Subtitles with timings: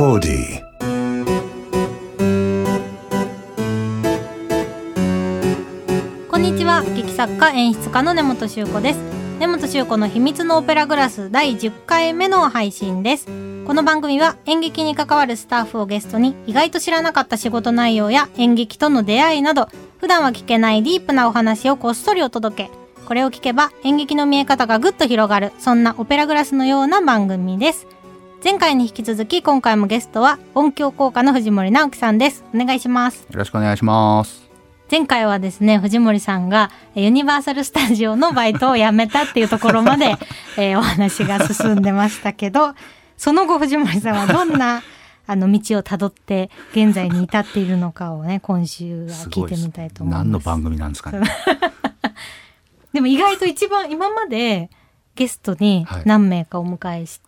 [0.00, 0.62] Audi.
[6.30, 8.98] こんにちは劇作家演出家の根本修子です
[9.38, 22.70] 根本修子の秘密のオペラグラス第10回目の配信ですこの番組は演劇に関わるスタッフをゲストに意外と知らなかった仕事内容や演劇との出会いなど普段は聞けないディープなお話をこっそりお届け
[23.04, 27.86] これを聞けば演劇の見え方がぐっと広がるそんなオペラグラスのような番組です
[28.42, 32.42] 前回に引き続き今回もゲストは音響効果の藤森直樹さんです。
[32.54, 33.26] お願いします。
[33.30, 34.48] よろしくお願いします。
[34.90, 40.16] 前回はですね藤森さんがえーユニバーサル・スタジオのバイトを辞めたっていうところまで、
[40.56, 42.74] えーお話が進んでましたけど
[43.18, 44.82] その後藤森さんはどんな
[45.28, 50.24] あの道をたどって現在に至っているのかをね今週は聞いてみたいと思います。
[50.24, 51.20] 何の番組なんですかね。
[52.94, 54.70] でも意外と一番今まで
[55.14, 56.02] ゲストにはい。
[56.06, 57.20] 何名かお迎えし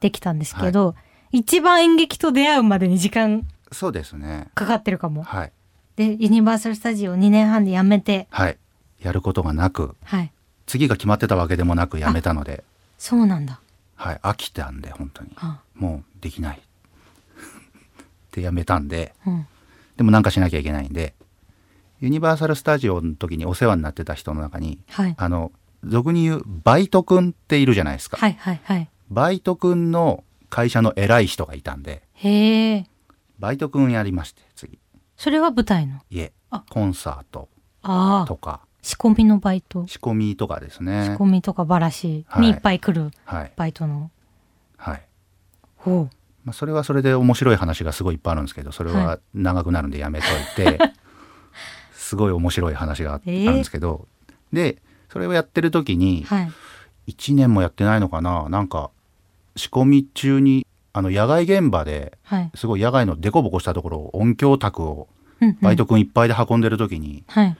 [0.00, 0.94] てきたんですけど、
[1.32, 4.48] 一番演劇と出会うまでに時間そうですね。
[4.54, 5.22] かかってるかも。
[5.22, 5.52] はい。
[5.96, 8.58] でユニバーサル・スタジオ2年半で辞めてはい。
[9.00, 10.32] やることがなく、はい
[10.66, 12.62] 次が決まってたわけでもなくやめたので、
[12.96, 13.60] そうなんだ。
[13.96, 14.20] はい。
[14.22, 15.32] 飽きたんで、本当に。
[15.36, 16.60] あもうできない。
[16.60, 16.62] っ
[18.30, 19.46] てやめたんで、うん
[19.96, 21.12] でもなんかしなきゃいけないんで、
[22.00, 25.52] ユニバーサル・スタジオの時にお世話になってた人の中に、はいあの、
[25.84, 28.16] 俗に言うバイト君っているじゃないですか。
[28.16, 28.88] はいはいはい。
[29.10, 32.86] バイト君の会社の偉い人がいたんで、へえ。
[33.38, 34.78] バイト君やりまして、次。
[35.16, 36.00] それは舞台の？
[36.10, 37.48] いえあ、コンサート
[37.82, 38.26] ああ。
[38.26, 39.86] とか、仕込みのバイト？
[39.86, 41.04] 仕込みとかですね。
[41.06, 43.52] 仕込みとかバラシはいにいっぱい来るはい。
[43.56, 44.10] バイトの？
[44.76, 45.02] はい。
[45.76, 46.10] ほう。
[46.44, 50.28] まあ、それはそれで面白い話がすごいいっぱいあるんですけどそれはは長くなるんでやめとい
[50.64, 50.78] て、
[51.92, 54.06] すごい面白い話があえーるんですけど、
[54.52, 54.80] で
[55.10, 56.52] それをやってる時にはい。
[57.08, 58.48] 1年もやってないのかな？
[58.48, 58.90] なんか
[59.56, 62.50] 仕込み中にあの野外現場ではい。
[62.54, 65.08] すごい野外の凸凹したところを音響卓を
[65.62, 67.56] バイト君いっぱいで運んでる時にはい。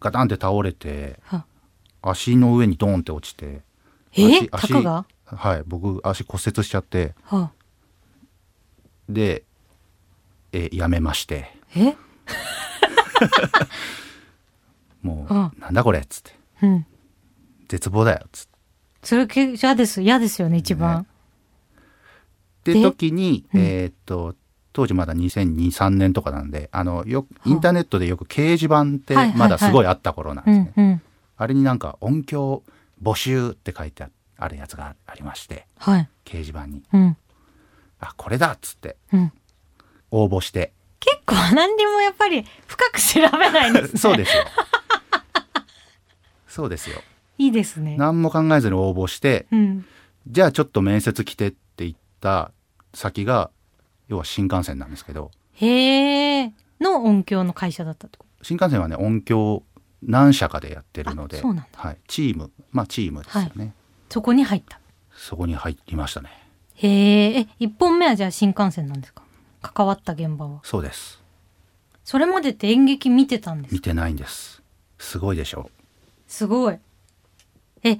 [0.00, 1.44] ガタンって倒れては
[2.02, 3.60] 足の上にドーンって落ちて
[4.16, 4.48] え？
[4.50, 5.06] 足タカが？
[5.26, 7.50] はい僕足骨折しちゃってはあ。
[9.08, 9.44] で
[10.52, 11.56] えやめまして。
[11.76, 11.94] え？
[15.02, 16.86] もうんう、なんだこれっつって、うん。
[17.68, 18.51] 絶望だよっつって。
[19.02, 20.02] それけ嫌です。
[20.02, 21.06] 嫌ですよね、一番。
[22.64, 24.34] で、で時に、うんえーっと、
[24.72, 31.02] 当時まだ2002、3年とかなんで、あの、よインターネットでよく掲示板ってまだすごいあった頃なんうですね。
[31.36, 32.62] あれになんか音響
[33.02, 34.06] 募集って書いて
[34.38, 36.08] あるやつがありまして、はい。
[36.24, 36.82] 掲示板に。
[36.92, 37.16] うん。
[37.98, 39.32] あ、これだっつってうん。
[40.10, 40.72] 応募して。
[41.00, 43.98] 結構何にもやっぱり深く調べないんですね。
[43.98, 44.44] そうですよ。
[46.46, 47.02] そうですよ。
[47.44, 47.96] いいですね。
[47.98, 49.84] 何も考えずに応募して、うん。
[50.28, 52.52] じゃあちょっと面接来てって言った
[52.94, 53.50] 先が、
[54.08, 56.52] 要は新幹線なんですけど、へえ。
[56.80, 59.62] の音響の会社だったってこ新幹線はね音響
[60.02, 63.72] 何社かでやってるのであそうなんだはい、チームまあチームですよね、
[64.08, 64.80] とそこに入った。
[65.14, 66.30] そこに入りましたね
[66.74, 67.40] へえ。
[67.40, 69.22] え、一本目はじゃあ新幹線なんですか？
[69.62, 70.60] 関わった現場は。
[70.64, 71.22] そうです
[72.04, 73.76] それまでって演劇見てたんですか？
[73.76, 74.60] 見てないんです
[74.98, 75.70] すごいでしょ
[76.26, 76.78] すごい。
[77.84, 77.90] え、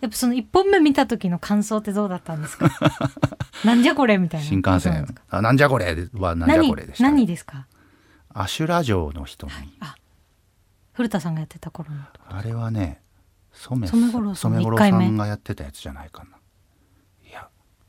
[0.00, 2.70] やっぱその一本目見た時の感想ってどうだったんですか？
[3.64, 4.46] なんじゃこれみたいな。
[4.46, 5.06] 新幹線。
[5.30, 6.08] あなんじゃこれ？
[6.14, 7.66] はなんじゃ何これでした、何ですか？
[8.34, 9.52] アシュラ城の人に
[10.92, 12.02] 古田さんがやってた頃の。
[12.28, 13.00] あれはね
[13.52, 16.30] 染染五郎さんがやってたやつじゃないかな。
[17.28, 17.48] いや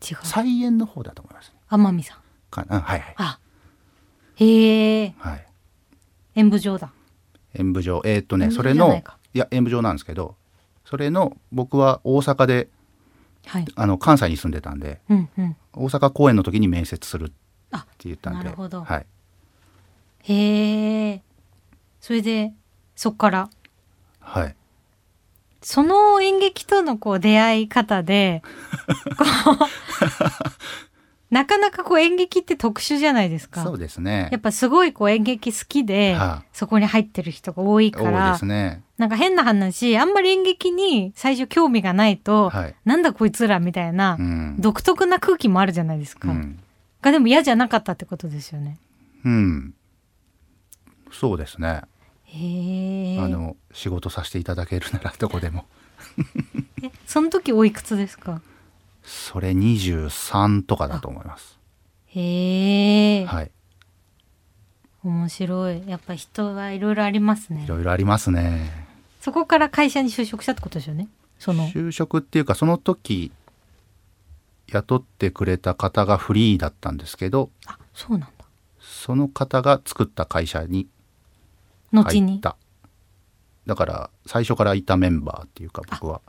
[0.09, 0.17] 違う。
[0.23, 1.55] 菜園の方だと思いますね。
[1.69, 2.17] 天海さん。
[2.49, 3.15] かうんはいはい。
[3.17, 3.39] あ、
[4.37, 5.13] へえ。
[5.19, 5.45] はい。
[6.35, 6.91] 演舞場だ。
[7.53, 8.01] 演舞場。
[8.05, 9.03] えーっとねそれの
[9.33, 10.35] いや演舞場なんですけど
[10.89, 12.67] それの僕は大阪で
[13.45, 13.65] はい。
[13.75, 15.55] あの関西に住んでたんでうんうん。
[15.73, 17.33] 大阪公演の時に面接するって
[17.71, 19.05] あ、言ったんではい、
[20.23, 21.21] へえ。
[22.01, 22.53] それで、
[22.95, 23.49] そっから？
[24.19, 24.55] はい、
[25.61, 28.41] その演劇とのこう出会い方で、
[29.17, 29.57] こう、
[31.29, 33.63] なかなかこう演劇って特殊じゃないですか。
[33.63, 34.29] そうですね。
[34.31, 38.81] やっぱすごいこう演劇好きで、はそこに入ってる人が多いか多いら、ですね。
[38.97, 42.75] なんか変な話、あんまり演劇に最初興味がないと、はい。
[42.83, 46.29] なんだこいつらみたいな、うん、独特な空気もあるじゃないですか。
[46.29, 46.59] うん。
[47.01, 48.77] がでも嫌じゃなかったってことですよね。
[49.23, 49.73] うん、
[51.11, 51.81] そうですね、
[52.23, 53.19] へえ。
[53.19, 55.65] あの仕事させていただけるならどこでも。
[56.83, 58.41] えその時おいくつですか？
[59.09, 61.57] それ23とかだと思います。
[62.07, 63.51] へえ、はい。
[65.03, 65.83] 面白い。
[65.87, 67.63] やっぱ人はいろいろありますね。
[67.63, 67.67] い。
[67.67, 68.87] ろいろありますね。
[69.19, 71.07] そこから会社に就職したってことですよね。
[71.39, 71.67] その。
[71.69, 73.31] 就職っていうかその時
[74.67, 78.45] 雇ってくれた方がフリーだったんですけどあそうなんだ。
[78.79, 80.87] その方が作った会社に
[81.91, 82.33] 後に？
[82.33, 82.57] 入った。
[83.65, 86.21] だから最初からいたメンバーっていうか僕は。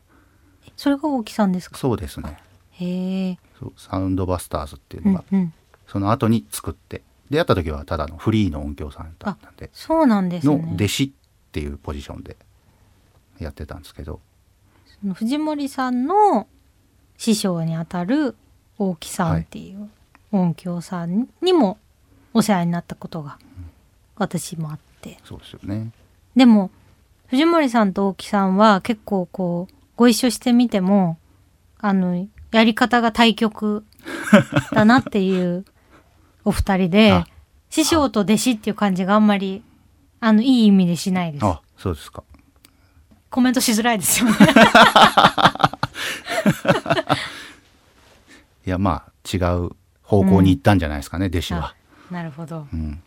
[0.76, 1.76] それが大木さんですか？
[1.76, 2.38] そうですね
[2.80, 5.52] へえそうサウンドバスターズっていうのが、うんうん。
[5.86, 11.10] その後に作って出会った時はただのフリーの音響さんだったんでそうなんですのね弟子っ
[11.52, 12.36] ていうポジションで
[13.38, 14.20] やってたんですけど。
[15.00, 16.46] その藤森さんの
[17.16, 18.34] 師匠にあたる
[18.78, 19.88] 大木さんっていう
[20.32, 21.78] 音響さんにも
[22.32, 23.38] お世話になったことが
[24.16, 25.18] 私もあって。
[25.24, 25.90] そうですよね。
[26.36, 26.70] でも
[27.26, 31.18] 藤森さんと大木さんは結構こうご一緒してみても
[31.78, 33.84] あのやり方が対極
[34.72, 35.64] だなっていう
[36.44, 37.26] お二人で あ。
[37.70, 39.62] 師匠と弟子っていう感じがあんまり
[40.18, 41.44] あのいい意味でしないです。
[41.44, 42.24] あそうですか。
[43.30, 44.36] コメントしづらいですよね。
[48.66, 49.70] いやまあ違う
[50.02, 51.74] 方向に行ったんじゃないですかね、弟子は、
[52.10, 52.66] なるほど。
[52.72, 53.00] うん、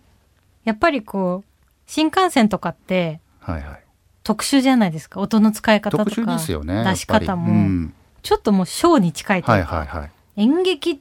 [0.63, 1.49] やっぱりこう
[1.85, 3.83] 新幹線とかってはいはい。
[4.23, 5.19] 特殊じゃないですか。
[5.19, 7.51] 音の使い方とか特殊ですよね出し方やっぱり。
[7.51, 7.63] うも。
[7.63, 7.93] ん、
[8.23, 10.11] ちょっともうショーに近いというか、はいはいはい。
[10.37, 10.97] 演劇っ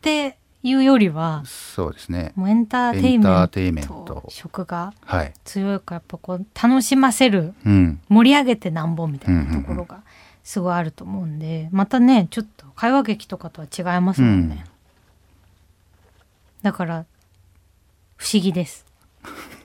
[0.00, 2.32] ていうよりはそうですね。
[2.34, 10.02] もうエンターテイエンンメントト色がはい強いからやっぱこう楽しませるうん盛り上げてなんぼみたいなところが
[10.44, 14.64] すごいあると思うんでまたねちょっと会話劇とかとは違いますもんね、
[16.62, 17.04] だから
[18.16, 18.86] 不思議です。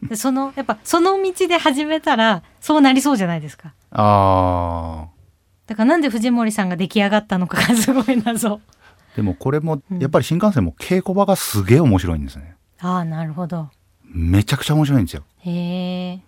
[0.04, 3.74] でそのやっぱその道で始めたらそうなりそうじゃないですか。
[3.92, 5.08] あ
[5.68, 8.56] だからなんで藤森さんが出来上がったのかがすごい謎。
[8.56, 8.60] ー
[9.18, 10.00] でもこれもうん。
[10.00, 12.56] やっぱり新幹線も稽古場がすげえ面白いんですね。
[12.80, 13.70] ああなるほど。
[14.04, 15.24] めちゃくちゃ面白いんですよ。
[15.40, 16.20] へえ。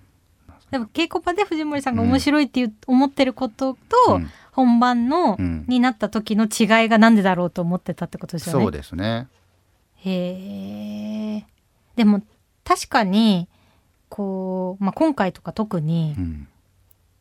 [0.71, 3.74] でも稽古場で藤森さんが面白いっていう、思ってること
[4.06, 4.30] と、うん。
[4.51, 8.63] 本番の、うんになった時の違いがなんでだろうと思ってたってことですよね。
[8.63, 9.27] そうですね。
[9.95, 11.45] へえ。
[11.95, 12.21] でも
[12.63, 13.47] 確かに
[14.09, 16.47] こう、まあ、今回とか特にう、ん。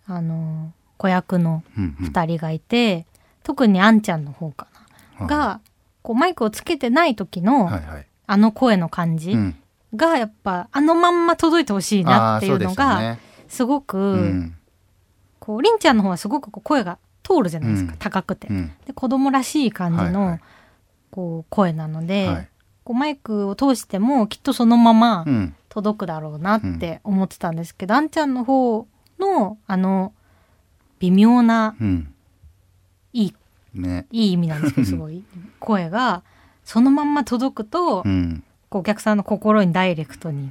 [0.06, 2.06] あの子役のうんうん。
[2.09, 3.06] 2人がいて、
[3.43, 4.67] 特にあんちゃんの方か
[5.19, 5.29] な、はい。
[5.29, 5.61] が
[6.03, 7.71] こうマイクをつけてない時の、
[8.27, 9.56] あの声の感じうん。
[9.97, 13.19] がやっぱあのまんま届いてほしいなっていうのがで
[13.49, 14.56] すごく、うん。
[15.39, 17.99] こうりんちゃんの方はすごくこう声が通るじゃないですか、うん。
[17.99, 18.49] 高くて。
[18.49, 18.73] うん。
[18.87, 20.41] で子供らしい感じの、はいはい。
[21.11, 22.49] こう声なので、はい。
[22.85, 25.55] こうマイクを通してもきっとそのままうん。
[25.71, 28.89] 届くだろうなって思ってたんですけど、あんちゃんの方
[29.21, 30.12] のあの
[31.00, 32.15] 微妙なうん。
[33.12, 33.35] いい
[33.75, 34.06] ね。
[34.11, 35.23] いい意味なんですけど すごい。
[35.61, 36.23] 声が
[36.65, 38.43] そのまんま届くと、うん。
[38.71, 40.50] お客さんの心にダイレクトに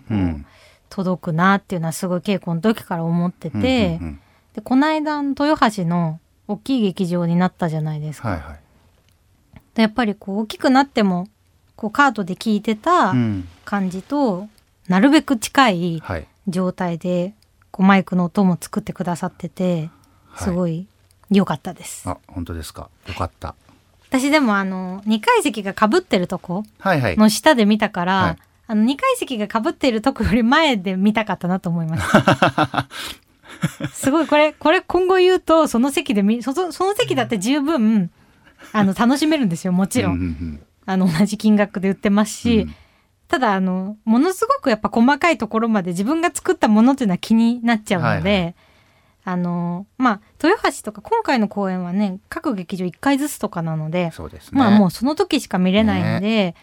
[0.89, 4.19] 届くなっていうのはすごい稽古の時から思ってて、うんうんうん。
[4.55, 8.29] でこの間の豊橋の大きい劇場になったじゃないですか。
[8.29, 8.59] はいはい。
[9.75, 11.27] でやっぱりこう大きくなっても
[11.75, 13.47] こうカートで聞いてたうん。
[13.65, 14.47] 感じと、
[14.87, 16.27] なるべく近いはい。
[16.47, 17.33] 状態で
[17.71, 19.91] こうマイクの音も作ってくださっててはい
[20.37, 20.87] すごい
[21.29, 22.07] 良かったです。
[22.09, 22.89] あ本当ですか。
[23.07, 23.55] よかった。
[24.09, 27.17] 私でもあの2階席がかぶってるとこはいはい。
[27.17, 28.37] の下で見たから、はい。
[28.67, 32.87] あの2階席がかぶってるとこより前で見たかったなと思いました。
[33.91, 38.11] すごいこれこれ今後言うとその席で見そそその席だって十分
[38.73, 40.13] あの楽しめるんですよもちろん。
[40.13, 42.75] うんうんあの同じ金額で売ってますし、うん。
[43.27, 48.55] ただあのものすごくやっぱ細かいところまで自分が作ったものっていうのは気になっちゃうので、はい
[49.29, 54.57] あのまあ豊橋とか今回の公演はね各劇場1回ずつとかなので、そうですね。
[54.57, 56.55] まあもうその時しか見れないんで、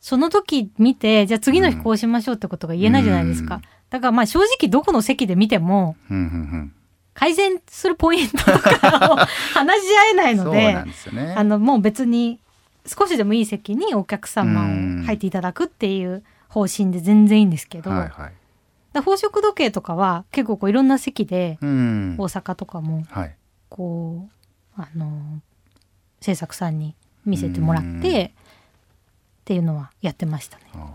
[0.00, 3.62] その時見てじゃあ次の日こうしましょうってことが言えないじゃないですか、うん。
[3.90, 6.72] だからまあ正直どこの席で見てもうんうん
[7.14, 9.16] 改善するポイントとかを
[9.54, 11.34] 話し合えないのでなんですよね。
[11.36, 12.40] あのもう別に
[12.84, 15.00] 少しでもいい席にお客様うん。
[15.02, 18.32] を入っていただくっていう方針で全然いいんですけど、はいはい
[18.92, 22.16] だ宝飾時計とかは結構こういろんな席でうん。
[22.18, 23.36] 大阪とかもはい。
[23.68, 24.28] こ
[24.78, 25.40] うあの
[26.20, 28.00] 制作さんに見せてもらっうん。
[28.00, 28.30] てっ
[29.44, 30.64] ていうのはやってましたね。
[30.74, 30.92] あ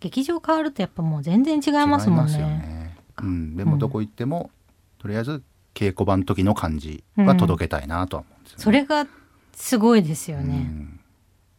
[0.00, 2.38] 劇場変わるとやっぱもう全然違いますもんね。
[2.38, 2.96] ね。
[3.22, 4.50] うん、でもどこ行っても、
[4.98, 5.42] とりあえず
[5.74, 8.64] 稽古場の時の感じは届けたいなとは思うんですよね。
[8.64, 9.06] それが
[9.54, 10.58] すごいですようね。
[10.58, 11.00] ん。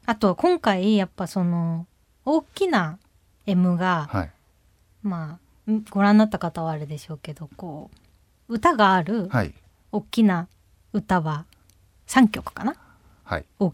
[0.06, 1.88] あと今回やっぱその
[2.26, 3.00] 大きな
[3.46, 4.32] M がはい。
[5.04, 5.40] まあん
[5.90, 7.92] ご覧になった方はあれでしょうけどこ
[8.50, 9.54] う歌があるはい。
[9.92, 10.48] 大きな
[10.94, 11.46] 歌は
[12.08, 12.76] 3曲かな？
[13.24, 13.46] はい。
[13.60, 13.74] お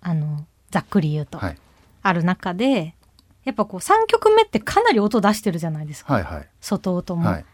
[0.00, 1.58] あのざっくり言うと、はい。
[2.02, 2.94] ある中で
[3.44, 6.48] やっぱこう3曲目ってかなり音出してるじゃないですか、はいはい。
[6.60, 7.44] 外音も、はい。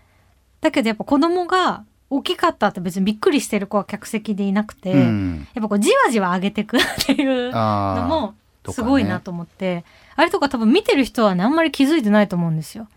[0.61, 5.49] だけどやっぱ子供が大きかったって別にびっくりしてる子は客席でいなくて、うん。
[5.55, 8.35] やっぱこうじわじわ上げてく っていうのも
[8.73, 9.85] すごいなと思って、
[10.17, 12.89] あれとか多分見てる人はねあんまり気づいてないと思うんですよ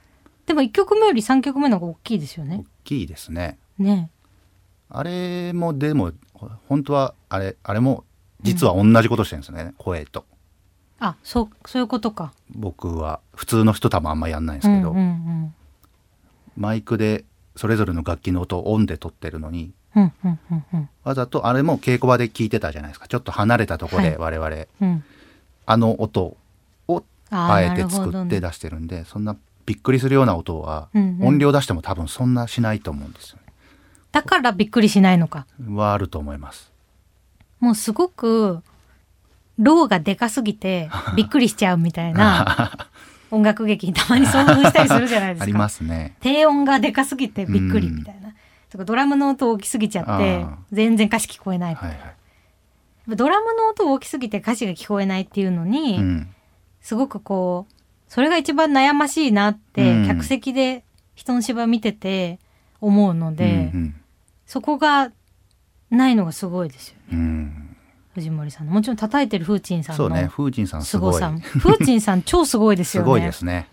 [0.50, 2.63] でも1曲目より3曲目の方が大きいですよね。
[2.82, 3.60] 大きいですね。
[3.77, 4.10] ね。
[4.89, 8.03] あれもでもほ本当はあれあれも
[8.41, 10.25] 実は同じことしてるんですね、声と。
[11.00, 12.34] あそうそういうことか。
[12.50, 15.53] 僕は普通の人多分あんまやんないんですけど、うんうん
[16.58, 17.25] マイクで
[17.56, 20.89] それぞれの楽器の音をオンで撮ってるのにうんうんうんうん。
[21.03, 23.08] わざとあれも稽古場で聞いてたじゃないですか。
[23.08, 25.03] ちょっと離れたとこで我々、うん。
[25.68, 26.36] あの音
[26.88, 29.38] をあえて作って出してるんでそんな
[29.70, 31.28] びっくりするような音は、うんうん。
[31.28, 33.54] 音量出しても多分そんなしないと思うんですよね。
[34.12, 35.46] だからびっくりしないのか。
[35.70, 36.72] はあると思います。
[37.60, 38.64] もうすごく
[39.60, 42.72] ローがでかすぎて びっくりしちゃうみたいな
[43.30, 45.44] 音楽劇にたまに遭遇したりするじゃないですか。
[45.44, 46.16] ありますね。
[46.20, 48.34] 低音がでかすぎてびっくりみたいな。
[48.72, 51.76] とかドラムの音大きすぎちゃって全然歌詞聞こえない。
[51.76, 53.16] はいはい。
[53.16, 56.30] ドラムの音大きすぎて歌詞が聞こえないっていうのに、うん。
[56.82, 57.78] すごくこう
[58.10, 60.08] それが一番悩ましいなって、うん。
[60.08, 60.84] 客席で
[61.16, 62.39] 人の芝居見てて
[62.82, 63.96] 思うので、うん
[64.46, 65.12] そこが
[65.92, 67.51] ないのがすごいですよね。
[68.16, 68.74] 藤森さんの。
[68.74, 70.24] もちろん叩いてるフーチンさんそうね。
[70.24, 71.32] の風神さんすごさ。
[71.32, 73.06] フーチンさん 超すごいですよね。
[73.06, 73.68] すごいですね。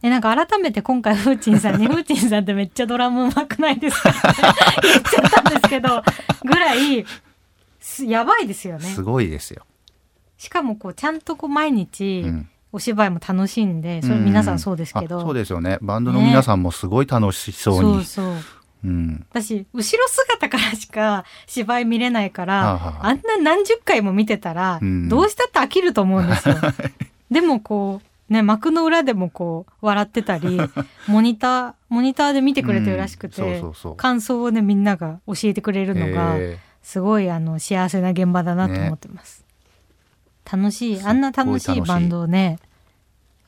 [0.00, 4.20] でなんか改めて今回フーチンさんにフーチンさんってめっちゃドラム上手くないですかって
[4.86, 6.04] 言っちゃったんですけど
[6.44, 7.04] ぐらい
[7.80, 8.84] すやばいですよね。
[8.84, 9.66] すごいですよ、
[10.36, 15.78] しかもこうちゃんとこう毎日うんお芝居も楽しんでそれ皆さんそうですけど、あそうですよね。
[15.80, 18.34] バンドの皆さんもすごい楽しそうに、そうそう。
[18.84, 19.26] うん。
[19.30, 23.06] 私後ろ姿からしか芝居見れないから、はあはあ。
[23.06, 25.08] あんな何十回も見てたら、うん。
[25.08, 26.56] どうしたって飽きると思うんですよ。
[27.30, 30.58] でもこうね幕の裏でもこう笑ってたり
[31.08, 33.62] モニターモニターで見てくれてるらしくて、
[33.96, 36.58] 感想をねみんなが教えてくれるのがえ。
[36.82, 39.44] すごいあの幸せな現場だなと思ってます。
[40.50, 42.58] 楽しいあんな楽しいバンドね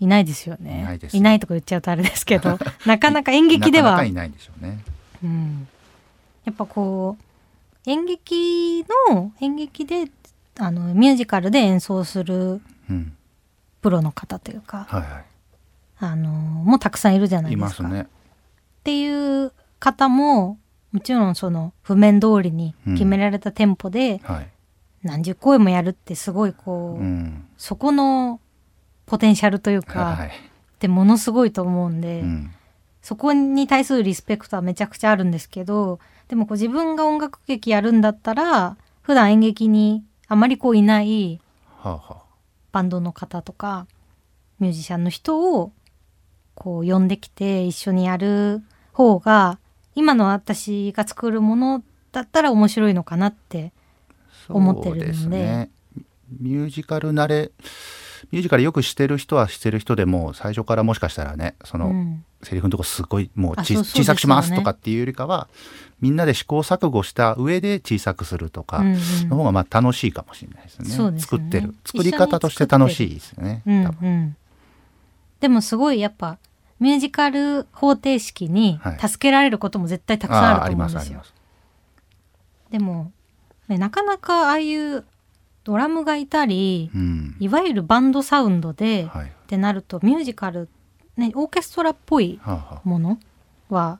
[0.00, 0.80] いないですよね。
[0.80, 1.40] いないです。
[1.40, 3.90] とか言っちゃうとあれですけど なかなか演ー劇では。
[3.92, 4.78] なかなかいないんでしょうね。
[5.22, 5.68] うん、
[6.44, 10.10] やっぱこう演劇の演劇で
[10.58, 13.12] あのミュージカルで演奏するうん。
[13.82, 15.22] プロの方というかはいは
[15.98, 17.66] あのもうたくさんいるじゃないいいでか。
[17.66, 18.02] ますすね。
[18.02, 18.06] っ
[18.84, 20.58] ていう方も
[20.92, 24.48] もちろんその譜面通りに決められたテンポではい
[25.02, 27.46] 何十公演もやるってすごいこう、うん。
[27.56, 28.40] そこの
[29.06, 30.32] ポテンシャルというか、はいっ
[30.80, 32.50] てものすごいと思うんで、うん。
[33.02, 41.40] そこに対するリスペクトはめちゃくちゃあるんですけどでもこう自分が音楽劇やるんだったら普段演劇にあまりこういない
[42.72, 43.86] バンドの方とか
[44.58, 45.72] ミュージシャンの人を
[46.54, 49.58] こう呼んできて一緒にやる方が
[49.94, 53.72] 今の私が作るものだったら面白いのかなって
[54.52, 55.70] 思ってるんでそうですね。
[56.40, 57.50] ミュージカル慣れ
[58.30, 62.24] ミュージカルよくしてる人はしてる人でも最初からもしかしたらねその、うん。
[62.42, 65.48] セリフのとこすごいもうちあそうそう小さくしますとかっていうよりかは
[66.00, 69.28] みんなで試行錯誤した上で小さくするとかうんうん。
[69.28, 71.42] の方がまあ楽しいかもしれないですね,、そうですよね。
[71.42, 71.74] 作ってる。
[71.84, 74.08] 作り方として楽しいですよねうん多分。
[74.08, 74.36] うん、
[75.40, 76.38] でもすごいやっぱ
[76.78, 78.98] ミュージカル方程式にはい。
[79.08, 80.98] 助けられることも絶対たくさんあると思うんですよ。
[80.98, 81.34] あーありますあります。
[82.70, 83.10] でも、ね、
[83.78, 85.04] なかなかああいう
[85.64, 87.36] ドラムがいたりうん。
[87.40, 90.68] いわゆるバンドサウンドで、はいってなるとミュージカル、
[91.16, 92.40] ね、オーケストラっぽい
[92.84, 93.18] もの
[93.68, 93.98] は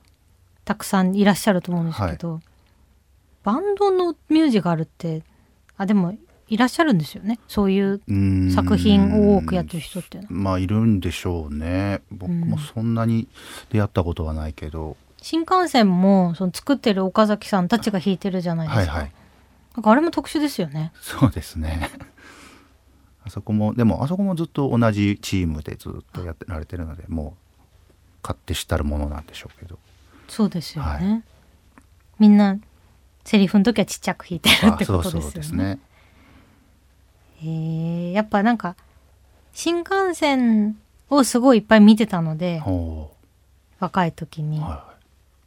[0.63, 2.39] たくさんいらっしゃると思うんですけど、
[3.43, 5.23] バンドのミュージカルって
[5.75, 6.15] あでも
[6.47, 7.37] いらっしゃるんですよね。
[7.49, 8.01] そういう
[8.53, 10.21] 作品を多くやってる人って。
[10.29, 12.01] まあいるんでしょうね。
[12.11, 13.27] 僕もそんなに
[13.71, 18.93] 出会ったことはないけど、新幹線もその作ってる岡崎さんたちが弾いてるじゃないですか。
[18.93, 19.11] はいはい
[19.75, 20.91] なんかあれも特殊ですよね。
[21.01, 21.89] そうですね。
[23.23, 27.59] あそこもでもあそこもずっと同じチームでずっとやってられてるのでもう
[28.23, 29.77] 勝手知ったるものなんでしょうけど。
[30.27, 30.89] そうですよね。
[30.89, 31.23] はい。
[32.19, 32.57] みんな
[33.23, 35.21] セリフの時はちっちゃく弾いてるってことですよね。
[35.21, 35.79] そうですね。
[37.43, 38.75] へえやっぱなんか
[39.53, 40.77] 新幹線
[41.09, 43.11] をすごいいっぱい見てたのでほ
[43.79, 44.93] 若い時に、うは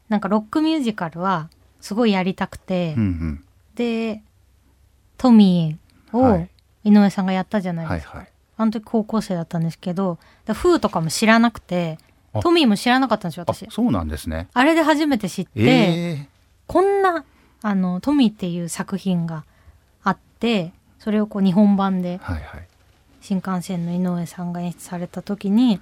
[0.09, 3.44] なんかロックミュージカルはすごいやりたくて、いうんうん
[3.75, 4.21] で
[5.17, 6.49] トミーをはい。
[6.85, 8.17] 井上さんがやったじゃないですか。
[8.17, 8.31] はいはい。
[8.57, 11.97] あの時高校生だったんですけど、だフーとかも知らなくて、
[12.31, 12.39] あ。
[12.39, 13.67] トミーも知らなかったんですよ、あ私。
[13.71, 14.47] そうなんですね。
[14.53, 16.29] あれで初めて知って、え
[16.67, 17.25] こんな、
[17.61, 19.45] あの、トミーっていう作品が
[20.03, 22.67] あって、それをこう日本版でー、はいはい。
[23.19, 25.81] 新幹線の井上さんが演出された時に、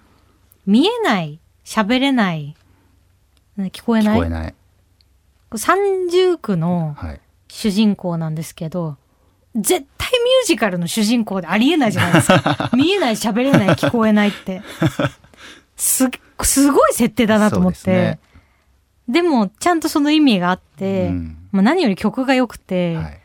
[0.65, 2.55] 見えない、喋れない、
[3.57, 4.55] ね聞こえない聞こえない。
[5.51, 7.21] う三重苦のはい
[7.53, 8.97] 主人公なんですけど、
[9.55, 12.71] 絶対ミュージカルの主人公でありえないじゃないですか。
[12.75, 14.63] 見えない、喋れない、聞こえないって。
[15.75, 16.09] す、
[16.41, 17.91] すごい設定だなと思って。
[17.91, 18.19] で
[19.07, 23.19] すでも、ちゃんとその意味があって、うんまあ、何より曲が良くて、はい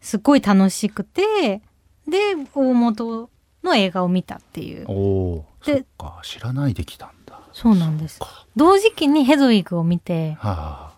[0.00, 1.62] すっごい楽しくて、
[2.06, 3.30] で、大元
[3.62, 4.84] の映画を見たっていう。
[4.86, 8.20] おでそっか知らないできたんだそうなんです
[8.54, 10.92] 同時期にヘドウィグを見て、は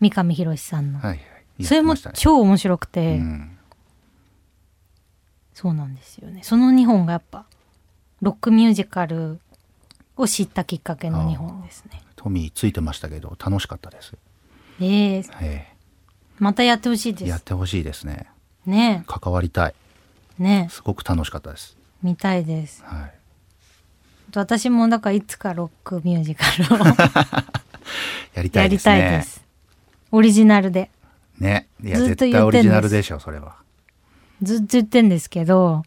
[0.00, 0.98] 三上博史さんの。
[1.00, 1.20] あはい
[1.58, 3.58] はいそれも超面白くて、うん。
[5.54, 6.40] そうなんですよね。
[6.42, 7.46] その2本がやっぱ、
[8.20, 9.38] ロックミュージカル
[10.16, 12.02] を知ったきっかけの2本ですね。
[12.16, 14.14] トミーついてましたけど楽しかったです。
[14.80, 15.24] ええ。
[15.40, 15.66] え
[16.40, 17.24] またやってほしいです。
[17.26, 18.26] えやってほしいですね。
[18.66, 19.04] ね。
[19.06, 19.74] 関わりたい。
[20.40, 20.68] え、ね。
[20.70, 21.76] すごく楽しかったです。
[21.78, 22.82] え、見たいです。
[22.82, 23.14] はい。
[24.34, 26.44] 私もだからいつかロックミュージカ
[26.76, 26.86] ルを
[28.34, 29.00] やりたいですね。
[29.00, 29.44] たいです。
[30.10, 30.90] オリジナルで。
[31.38, 33.56] ねいやずっと絶対オリジナルでしょそれは
[34.42, 35.82] ずっと言ってんですけど、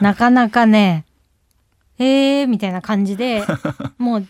[0.00, 1.04] なかなかね、
[1.98, 3.44] えーみたいな感じで、
[3.98, 4.26] もう、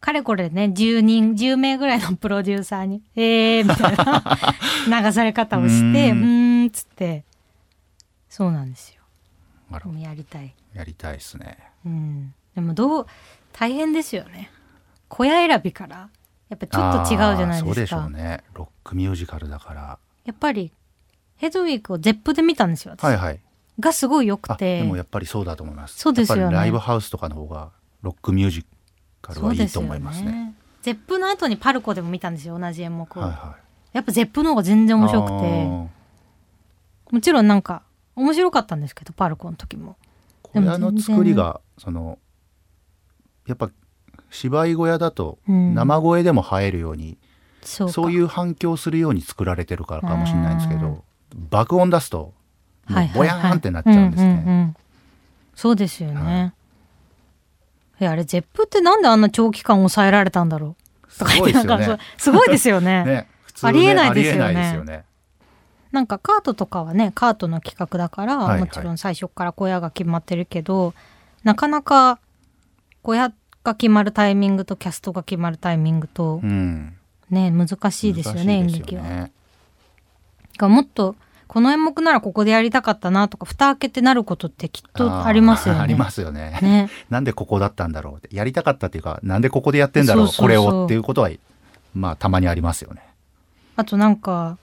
[0.00, 3.96] かれこれね、10人、10名ぐらいのプロデューサーに、えーみたい
[4.90, 7.24] な 流され方をして、うんっつって、
[8.28, 9.02] そうなんですよ。
[10.00, 10.54] やりたい。
[10.74, 12.34] やりたいですねうん。
[12.54, 13.06] でもどう、
[13.52, 14.50] 大変ですよね。
[15.08, 16.08] 小屋選びから、
[16.48, 17.80] やっぱちょっと違うじゃないあーそうでか。
[17.80, 19.98] ですしょうねロックミュージカルだから。
[20.24, 20.72] やっぱり、
[21.36, 23.04] ヘドウィークをゼップで見たんですよ、私。
[23.04, 23.40] はいはい。
[23.78, 24.80] がすごい良くあて。
[24.80, 25.98] でもやっぱりそうだと思います。
[25.98, 26.56] そうですよね。
[26.56, 27.70] ライブハウスとかの方が
[28.02, 28.66] ロックミュージ
[29.20, 30.54] カルはいいと思いますね。
[30.82, 33.56] ゼップの後にパルコでも見たんですよ同じ演目を、はいは
[33.92, 33.96] い。
[33.96, 37.14] やっぱゼップの方が全然面白くて。
[37.14, 37.82] もちろんなんか
[38.16, 39.96] 面白かったんですけどパルコの時も。
[40.42, 42.18] 小屋の作りがその
[43.46, 43.70] やっぱ
[44.30, 45.74] 芝居小屋だとうん。
[45.74, 47.18] 生声でも入えるように、
[47.62, 50.80] そういう反響するように作られてるからかもしれないんですけうん。
[50.80, 51.04] ど
[51.50, 52.32] 爆音出すと
[52.88, 53.38] もはいうはいはい。
[53.40, 54.74] ボヤーンってなっちゃうんですね。
[55.54, 56.54] そうですよね、
[58.00, 60.76] えあれゼップってなんであんな長期間抑えられたんだろ
[61.08, 61.12] う？
[61.12, 61.98] すごいですよね。
[62.16, 63.02] すごいですよね。
[63.04, 63.28] ね。
[63.62, 65.04] ありえないですよね。
[65.90, 68.60] なんかカートとかはねカートの企画だから、はいはい。
[68.60, 70.94] もちろん最初から小屋が決まってるけど
[71.42, 72.20] なかなか
[73.02, 73.32] 小屋
[73.64, 76.94] が決まるタイミングとキャストが決まるタイミングとうん。
[77.30, 79.30] ね難しいですよね演難しいです劇は。
[80.58, 81.16] がもっと
[81.48, 85.80] この演目ならここでやりたかったなとか蓋開けてなることってきっとありますよね。
[85.82, 86.58] ありますよね。
[86.60, 86.90] ね。
[87.08, 91.30] なんでここだったんだろうってやりたかったっていうかなんでここでやってんだろうこれをっていうことは
[91.94, 93.02] まあたまにありますよね。
[93.76, 94.58] あとなんか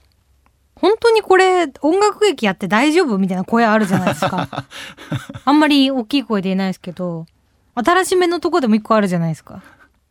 [0.76, 4.46] 本当にこれ音楽劇やって大丈夫みたいな声あるじゃないですか。
[5.44, 7.26] あんまり大きい声で言えないですけど
[7.74, 9.62] 新しめのとこでも一個あるじゃないですか。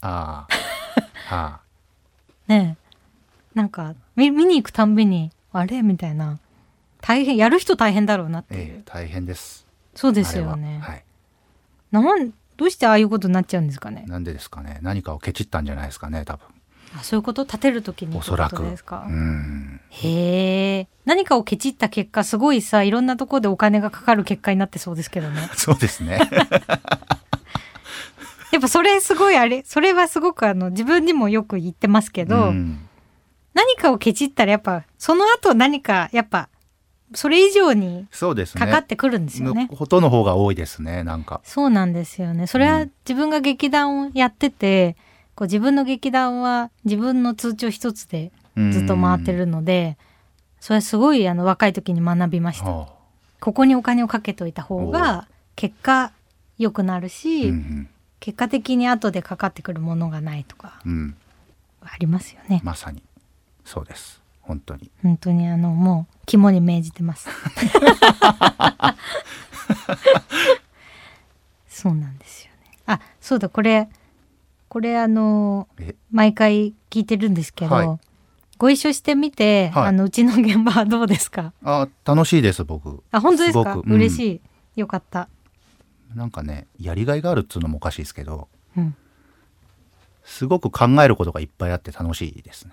[0.02, 0.46] あ
[1.30, 1.36] あ。
[1.36, 1.65] はあ。
[2.48, 2.86] ねえ
[3.54, 5.82] なんか見見に行くたんびにあれ？
[5.82, 6.40] みたいな
[7.02, 9.66] 大変やる人大変だろうなっていう、ええ大変です。
[9.96, 11.04] そうですよね、ははい。
[11.92, 14.04] なんどうしてああいうことになっちゃうんですかね？
[14.08, 14.80] なんでですかね？
[14.82, 16.26] 何かをケチったんじゃないですかね。
[16.26, 16.46] 多分。
[16.98, 17.44] あそういうこと？
[17.44, 18.62] 立てる時におそらく。
[18.64, 19.82] ですか、うん。
[19.90, 26.20] へえ何かをケチった結果すごいさいろんなところでお金がかかる結果になってそうですけどね そうですね。
[28.52, 32.88] やっぱそれすごいあれそれはすごくあの自分にもよく言ってますけど、うん
[33.56, 36.50] 何かをケチったらやっぱその後何かやっぱ
[37.14, 38.66] それ以上にそうですね。
[38.66, 39.70] かかってくるんですよね。
[39.72, 41.06] のことの方が多いですね。
[41.06, 41.40] なんか。
[41.46, 42.48] そうなんですよね。
[42.48, 44.98] それはうん自分が劇団をやってて、
[45.36, 49.98] こう自分の劇団は自分の通帳一つでずっと回ってるので、
[50.60, 52.70] それはすごいあの若い時に学びました。
[52.70, 52.96] はあ
[53.40, 56.12] ここにお金をかけといた方が結果
[56.58, 57.90] 良くなるし、うん
[58.26, 61.16] 結果的に後でかかってくるものがないとかうんうん。
[61.84, 62.60] ありますよね。
[62.64, 63.04] まさに。
[63.64, 64.20] そうです。
[64.42, 64.90] 本当に。
[65.04, 67.30] 本当にあのもう肝に銘じてます。
[71.70, 72.80] そうなんですよね。
[72.88, 73.90] あ、そうだこれ
[74.70, 78.00] これあのえ、毎回聞いてるんですけど、はい
[78.58, 81.54] ご一緒してみて、はいあのうちの現場はどうですか？
[81.64, 83.04] あ、楽しいです、僕。
[83.12, 83.76] あ本当ですか？
[83.76, 84.42] うん嬉し
[84.76, 84.80] い。
[84.80, 85.28] よかった。
[86.16, 88.48] なんかね、やりがいがあるっつうのもおかしいですけど、
[88.78, 88.96] うん。
[90.24, 92.72] すごく考えることがいっぱいあって楽しいですね。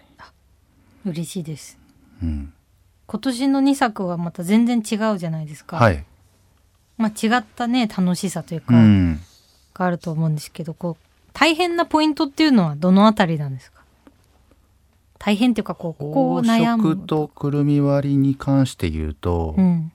[1.05, 1.79] 嬉しいです。
[2.23, 2.53] うん。
[3.09, 5.77] 今年の2作はまた全然違うじゃないですか。
[5.77, 6.05] はい。
[6.97, 9.17] まあ違ったね楽しさといううか、ん。
[9.75, 13.83] があると思うんですけど、こう大変なポイントっていうのはどのあたりなんですか？
[15.19, 16.97] 大変っていうかこうここを悩む。
[17.07, 19.93] とくるみ割りに関して言うと、うん。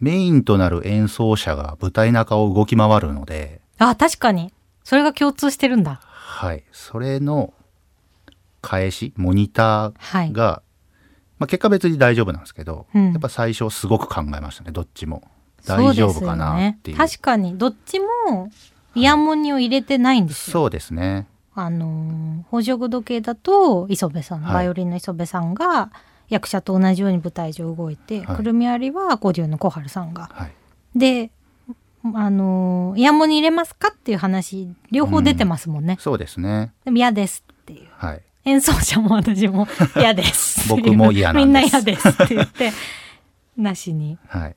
[0.00, 4.52] メインとなる演奏者が舞台中を動き回るので、あ確かに。
[4.84, 6.00] それが共通してるんだ。
[6.02, 6.64] はい。
[6.72, 7.52] それの
[8.62, 10.30] 返しモニタはい。
[10.30, 10.62] ーが、
[11.38, 13.12] まあ、結果別に大丈夫なんですけど、うん。
[13.12, 14.72] やっぱ最初すごく考えましたね。
[14.72, 15.22] どっちも。
[15.66, 16.96] 大丈夫かなねっていう。
[16.96, 18.06] 確かにどっちも
[18.94, 20.52] イヤモニを入れてないんですよ。
[20.52, 21.26] そうですね。
[21.54, 24.54] あのー宝飾時計だと磯部さん、はい。
[24.54, 25.90] バイオリンの磯部さんが
[26.28, 28.36] 役者と同じように舞台上動いて、はい。
[28.36, 30.30] くるみ割りはアコーディオンの小春さんが。
[30.32, 30.52] はい。
[30.96, 31.30] で
[32.14, 35.96] あのーイヤモニ入れますかっていう話両方出てますもんね。
[36.00, 36.72] そうですね。
[36.84, 37.88] でも嫌ですっていう。
[37.92, 38.22] はい。
[38.44, 41.46] 演奏者も私も 嫌です僕も嫌なんです。
[41.46, 42.72] みんな嫌ですって言って
[43.56, 44.18] なしに。
[44.26, 44.56] はい。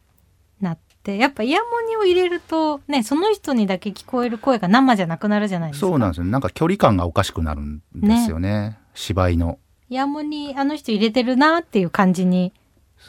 [0.61, 5.87] なってやっぱイヤモニを入れるとねその人にだけ聞こえる声が生じゃなくなるじゃないですか。
[5.87, 8.77] そうなんですよなんか距離感がおかしくなるんですよね。
[8.93, 9.57] 芝居の。
[9.57, 12.53] イヤモニあの人入れてるなっていう感じに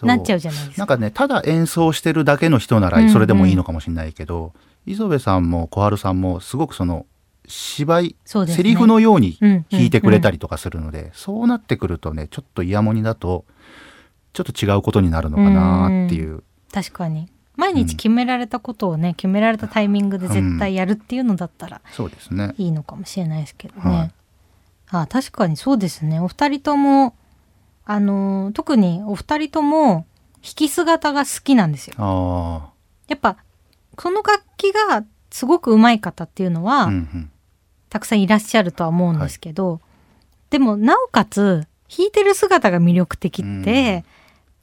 [0.03, 0.79] なっちゃうじゃないですか。
[0.79, 4.53] なんかねただ演奏してるだけの人なうんうんらそれでもいいのかもしれないけど、
[4.85, 7.07] 磯部さんも小春さんもすごくその
[7.47, 8.47] 芝居、ね。
[8.49, 13.45] セリフのようにうん弾いてくれたりとかするので、そうなってくるとねちょっとイヤモニだと
[14.33, 16.43] ちょっと違うことになるのかなっていう、
[16.73, 17.29] 確かに。
[17.55, 22.55] 毎日決められたことをね、決められたタイミングで絶対やるっていうのだったらそうですね。
[22.57, 24.11] いいのかもしれないですけどね、はい
[24.93, 26.21] あ確かにそうですね。
[26.21, 27.17] お二人とも
[27.85, 30.07] あのー特にお二人とも
[30.43, 31.95] 弾き姿が好きなんですよ。
[31.99, 32.71] あ
[33.09, 33.39] やっぱ
[33.97, 37.31] この楽器がすごく上手い方っていうのは、あうんうん。
[37.89, 39.81] たくさんいらっしゃるとは思うんですけど、
[40.51, 44.05] でもなおかつ弾いてる姿が魅力的って、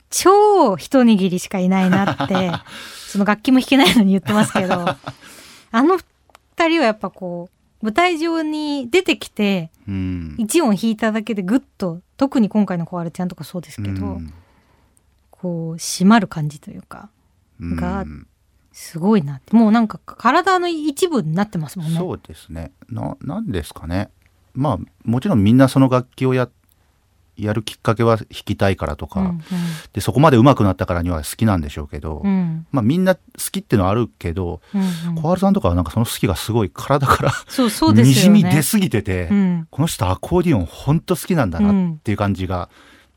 [0.09, 2.51] 超一握りしかいないなって
[3.07, 4.73] その楽器も弾けないのに言ってますけど
[5.71, 10.35] あの二人はやっぱこう舞台上に出てきてうん。
[10.37, 14.33] 一音弾いただけでグッと特に今回の小春ちゃんとかそうですけど、うん。
[15.31, 17.09] こう締まる感じというか
[17.59, 17.75] うん。
[17.75, 18.05] が
[18.71, 19.55] すごいなって。
[19.55, 21.97] もうなんか体の一部になってますもんね。
[21.97, 22.71] そうですね。
[22.89, 24.09] ななんですかね。
[24.53, 26.49] まあもちろんみんなその楽器をや
[27.39, 29.41] やるきっかけは弾きたいからとか、うん
[29.93, 33.21] でそこまで上手くなったからには好きなんでしょうけど、うんうんまあみんな好
[33.51, 38.37] きっていうのはあるけどうんうん小春さんとかはなんかその好きがすごい体からそうそうですよね。
[38.37, 42.69] にじみ出すぎてて、うん、この人アコーディオンほんと好きなんだなっていう感じが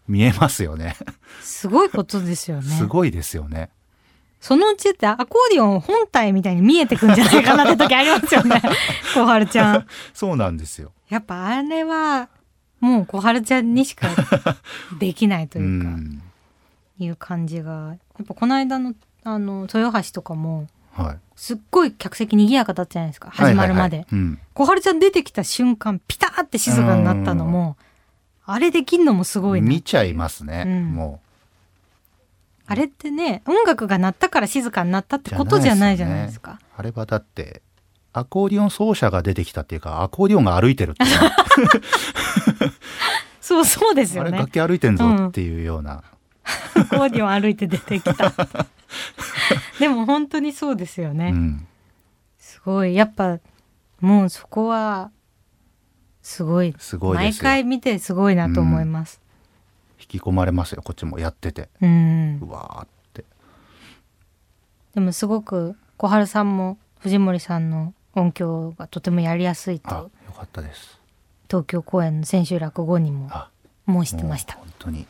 [0.09, 0.97] 見えますよね、
[1.41, 2.63] すごいことですよね。
[2.63, 3.71] すごいですよね
[4.41, 8.61] そのうちってアコーディオン本体みたいに見えてくんじゃないかなって時ありますよね。
[9.15, 9.87] 小春ちゃん。
[10.13, 12.29] そうなんですよやっぱあれは
[12.83, 14.09] もう小春ちゃんにしか
[14.99, 16.23] できないとういうか、ん
[16.99, 17.97] いう感じが。
[18.19, 23.31] やっぱこの間のあの豊橋とかもはいすっごい客席賑やかだったじゃないですか。
[23.31, 23.99] 始まるまで。
[23.99, 27.77] はいはいはいうん小春ちゃん出てきた瞬間ピターって静かになったのも、
[28.45, 29.69] あれできんのもすごいな。
[29.69, 31.21] 見ちゃいますね、うんも
[32.67, 36.59] あれってね、音楽が鳴ったから静かになったってことじゃないじゃないですか。
[36.61, 37.63] うあれはだって
[38.13, 41.19] アコーディオン奏者が出てきたっていうかアコーディオンが歩いてるっていう
[43.41, 44.51] そうそうですよねあれ楽。
[44.51, 46.03] 器歩いてんぞっていうような、
[46.75, 48.33] アコーディオン歩いて出てきた。
[49.81, 51.31] でも本当にそうですよね。
[51.33, 51.67] うん
[52.39, 52.95] すごい。
[52.95, 53.39] やっぱ、
[54.01, 55.11] もうそこは、
[56.23, 56.75] すごい。
[56.79, 59.21] すごい毎回見てすごいなと思います。
[60.01, 62.39] 引き込まれますよこっちもやっててうん。
[62.43, 63.25] うわーって
[64.95, 71.01] でもすごく、小春さんも藤森さんの音響がとてもやりやすいあよと、かったです
[71.53, 73.51] 東京公演の千秋楽後にもあ
[73.87, 74.55] 申してました。
[74.55, 75.07] 本当に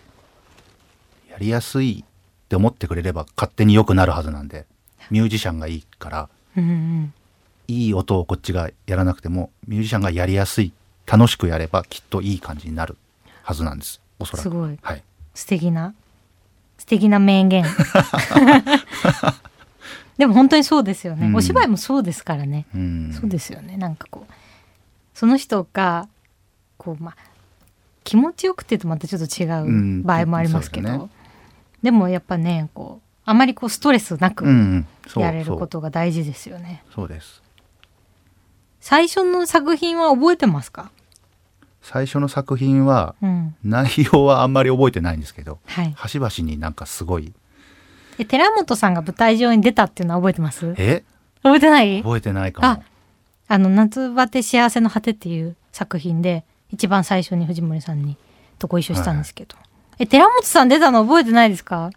[1.30, 2.04] やりやすいっ
[2.48, 4.66] て思ってくれれば勝手に良くなるはずなんで
[5.08, 7.14] ミュージシャンがいいからうんうん。
[7.68, 10.72] いい音をこっちがやらなくてもミュージシャンがやりやすい
[11.06, 12.96] 楽しくやればきっといい感じになる
[13.44, 14.00] はずなんです。
[14.18, 14.42] おそらく。
[14.42, 14.76] すごい。
[14.82, 15.02] はい。
[15.34, 15.94] 素敵な
[16.76, 17.64] 素敵な名言。
[20.18, 21.36] でも本当にそうですよね、うん。
[21.36, 23.12] お芝居もそうですからね、うん。
[23.12, 23.76] そうですよね。
[23.76, 24.32] なんかこう
[25.14, 26.08] その人が
[26.82, 27.16] こうまあ
[28.02, 29.46] 気持ちよくってとまたちょっと違
[30.00, 31.10] う場合もありますけど、そうですね。
[31.84, 34.44] でもやっぱねこうあまりこうストレスなく
[35.14, 37.08] やれることが大事ですよね、そう。
[37.08, 37.40] です。
[38.80, 40.90] 最初の作品は覚えてますか？
[41.82, 43.54] 最初の作品はうん。
[43.62, 45.92] 内容はあんまり覚えてないんですけどはい。
[45.92, 47.32] 端々になんかすごい。
[48.18, 50.74] え寺本さんが舞台上に出たっていうのは覚えてます？
[50.76, 51.04] え？
[51.44, 52.02] 覚えてない？
[52.02, 52.84] 覚えてないかも。
[53.48, 58.16] あの、夏バテ幸せの果てっていう作品で、一番最初に藤森さんに
[58.58, 59.56] とご一緒したんですけど。
[59.98, 61.90] え、寺本さん出たの覚えてないですか？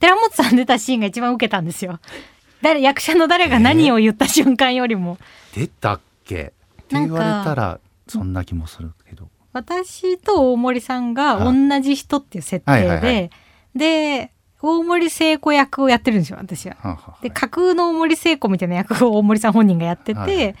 [0.00, 1.98] 寺本さん出たシーンが一番受けたんですよ。
[2.62, 5.18] 誰、役者の誰が何を言った瞬間よりも。
[5.54, 6.52] 出たっけ？
[6.82, 9.28] って言われたらそんな気もするけど。
[9.52, 13.30] 私と大森さんが同じ人っていう設定はいはいはで、
[13.74, 14.32] で、
[14.62, 16.76] 大森聖子役をやってるんですよ、私は。
[16.80, 20.54] はあはあはいで、架空の大森聖子みたいな役を大森さん本人がやってて、はい。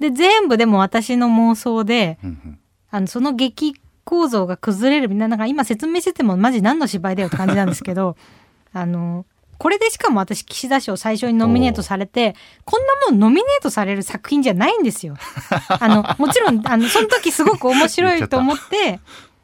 [0.00, 2.58] で、全部でも私の妄想で、うんうん
[2.90, 3.74] あの、その劇
[4.08, 8.16] 構造が崩れるみんななんか今説明しててもマジ何の芝居だよって感じなんですけど
[8.72, 9.26] あの
[9.58, 15.14] これでしかも私岸田賞最初にノミネートされて こんなもんノミネートされる作品じゃないんですよ。
[15.68, 18.98] あのもちろんあのその時すごく面白いと思って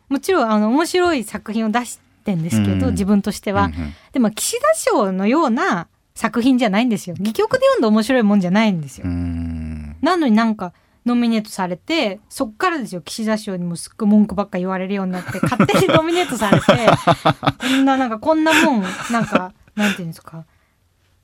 [0.09, 3.65] もちろんあの面白い作品を出してんですけど、うん自分としては。
[3.65, 7.17] うんうんでも岸田賞のような作品じゃないんですよ。
[7.19, 10.73] 戯曲で読んで面白いもんじゃないんですよなのになんか
[11.07, 13.03] ノミネートされてそっからですよ。
[13.03, 16.67] 岸田賞にもすっごい文句ばっか言われるようになって勝手にノミネートされて
[17.61, 20.45] こんななんかこんなもんなんかなんていうんですか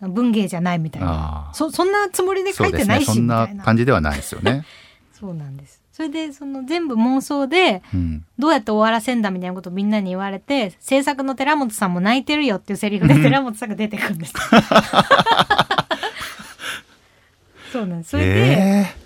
[0.01, 1.51] 文芸じゃないみたいな。
[1.53, 3.65] そそんなつもりで書いてないしねそんなみたいな。
[3.65, 4.65] 感じではないですよね。
[5.13, 5.81] そうなんです。
[5.93, 14.33] それでその全部妄想でうん、どうやって終わらせんだみたいなことをみんなに言われて制作の寺本さんも泣いてるよっていうセリフで寺本さんが出てくるんです。
[17.71, 18.11] そうなんです。
[18.11, 19.00] それで、え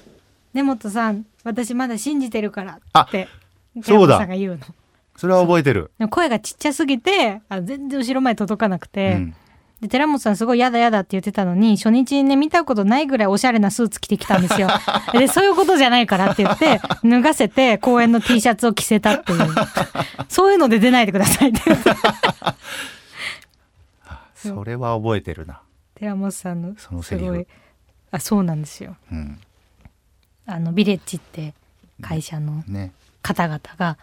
[0.55, 3.29] 根本さん私まだ信じてるからって
[3.83, 4.25] そうだ。
[4.27, 4.59] が言うの。
[4.59, 4.65] ー
[5.17, 5.91] それは覚えてる。
[6.11, 9.35] 声がちっちゃすぎてあ全然後ろ前届かなくて、うん。
[9.81, 14.69] で寺本さんすごい嫌だ嫌だって言ってたのに初日にね見たことないぐらいおしゃれなスーツ着てきたんですよ。
[15.13, 19.41] でそういうことじゃないからって言って脱がせて公園の T シャツを着せたっていう。
[20.29, 21.91] そういうので出ないでくださいって言って。
[24.49, 25.61] それは覚えてるな。
[25.95, 27.47] 寺本さんのそのセリフ。
[28.11, 28.97] あそうなんですよ。
[29.11, 29.41] うん、
[30.47, 31.55] あのビレッジって
[32.01, 32.93] 会社のね。
[33.23, 33.97] 方々が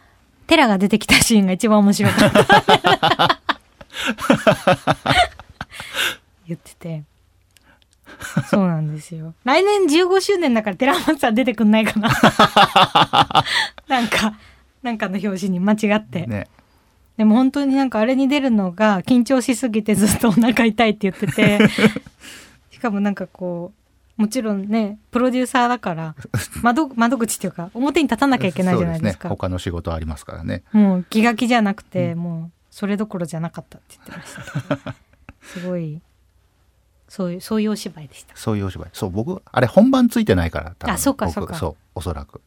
[0.48, 3.42] テラが出てきたシーンが一番面白かった。
[6.48, 7.04] 言ってて。
[8.50, 9.34] そうなんですよ。
[9.44, 12.10] 来年15周年だから寺本さん出てくんないかな。
[13.88, 14.34] なんか
[14.84, 16.48] なんかの表紙に間違って、ね。
[17.18, 21.60] でも本当になんかあれに出るのが緊張しすぎてずっとお腹痛いって言ってて。
[22.72, 23.81] しかもなんかこう
[24.22, 26.16] もちろんねプロデューサーだから
[26.62, 29.36] 窓窓口っていうか表に立たなきゃいけないじゃないですかそうね。
[29.36, 30.64] 他の仕事ありますからね。
[30.72, 34.94] もう気が気じゃなくて、もうそれどころじゃなかったって言ってましたけど
[35.42, 36.02] すごい
[37.10, 38.90] そういうそういうお芝居でしたそういうお芝居。
[38.94, 40.76] そう僕あれ本番ついてないから。
[40.78, 42.42] 多分あそうか僕そうかそうおそらく。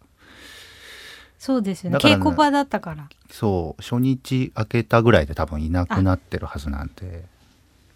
[1.39, 7.27] そうですよねね稽古場だったからそう初日明けたぐらいで多分いなくなってるはずなんで。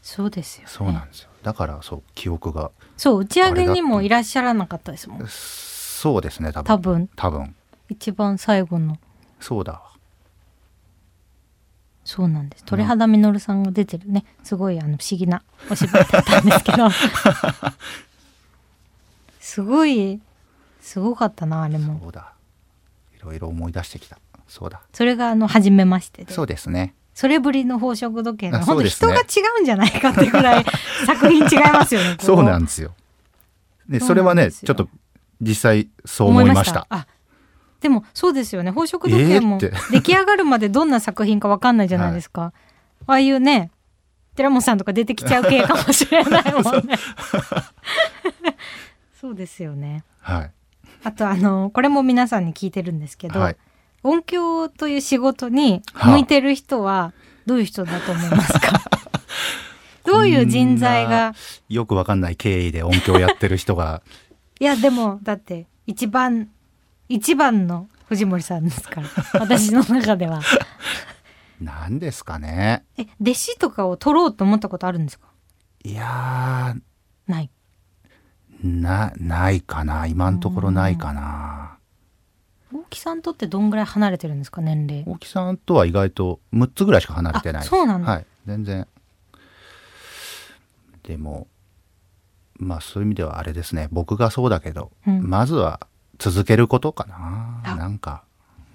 [0.03, 1.31] そうですよ、ね、そうなんですよ。
[1.43, 7.09] だからそう記憶がそう打ち上げにもいらっしゃらなかったですもんそうですね多分。
[7.17, 7.55] 多分
[7.89, 8.99] 一番最後の
[9.41, 9.83] そうだわ。
[12.05, 16.89] そうなんです鳥肌実さんが出てるねすごいあの不思議なお芝居だったんですけど
[19.41, 20.19] すごい
[20.81, 22.33] すごかったなあれもそうだ。
[23.15, 24.19] いろいろ思い出してきた。
[24.47, 24.81] そうだ。
[24.95, 26.95] それがあの初めましてでそうですね。
[27.19, 29.19] それぶりの宝飾時計があ本当人が違
[29.59, 30.65] うんじゃないかってぐらい
[31.05, 32.17] 作品違いますよね。
[32.21, 32.95] そうなんですよ。
[33.89, 34.89] でそれはねちょっと
[35.41, 36.87] 実際そう思いました。
[36.91, 37.09] あ
[37.81, 42.53] でもそうですよね宝飾時計も出来上がるまでどんな作品かわかんないじゃないですか。
[43.09, 43.73] ああいうね
[44.37, 46.97] 寺本さんとか出てきちゃう系かもしれないもんね。
[49.21, 50.05] そうですよね。
[50.21, 50.53] はい。
[51.03, 53.57] あとあのこれも皆さんに聞いてるんですけど、はい。
[54.09, 56.13] 音響という仕事にはあ。
[56.13, 57.13] 向いてる人は
[57.47, 58.81] どういう人だと思いますか？
[60.05, 61.35] どういう人材が？
[61.69, 64.03] よくわかんない経緯で音響やってる人が。
[64.61, 66.49] いやでもだって一番
[67.09, 69.09] 一番の藤森さんですから
[69.41, 70.41] 私の中では。
[71.61, 72.85] 何ですかね。
[72.97, 75.27] え弟子とかを取ろうと思ったことあるんですか？
[75.85, 76.75] いや
[77.27, 77.51] ない。
[78.65, 80.07] ーなないかな。
[80.07, 81.78] 今のところないかな。
[82.73, 85.05] 大木さんとってどんぐらい離れてるんですか年齢？
[85.07, 87.73] 大木さんとは意外と6つぐらいしか離れてないです。
[87.75, 88.11] あそうなんだ。
[88.13, 88.27] はい。
[88.47, 88.87] 全然。
[91.03, 91.47] でも
[92.57, 93.89] まあそういう意味ではあれですね。
[93.91, 95.23] 僕がそうだけど、うん。
[95.29, 95.81] まずは
[96.19, 97.63] 続けることかな。
[97.65, 97.77] あ。
[97.77, 98.23] なんか。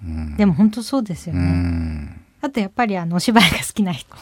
[0.02, 0.36] うん。
[0.36, 4.14] でも本当そうですようね、んあとやっぱりあのお芝居が好きな人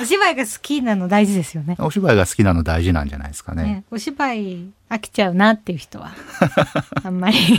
[0.00, 1.76] お芝居が好きなの大事ですよね。
[1.78, 3.62] お芝居が好きなの大事なんじゃないですかね。
[3.62, 6.12] ね、お芝居飽きちゃうなっていう人は
[7.04, 7.36] あんまり。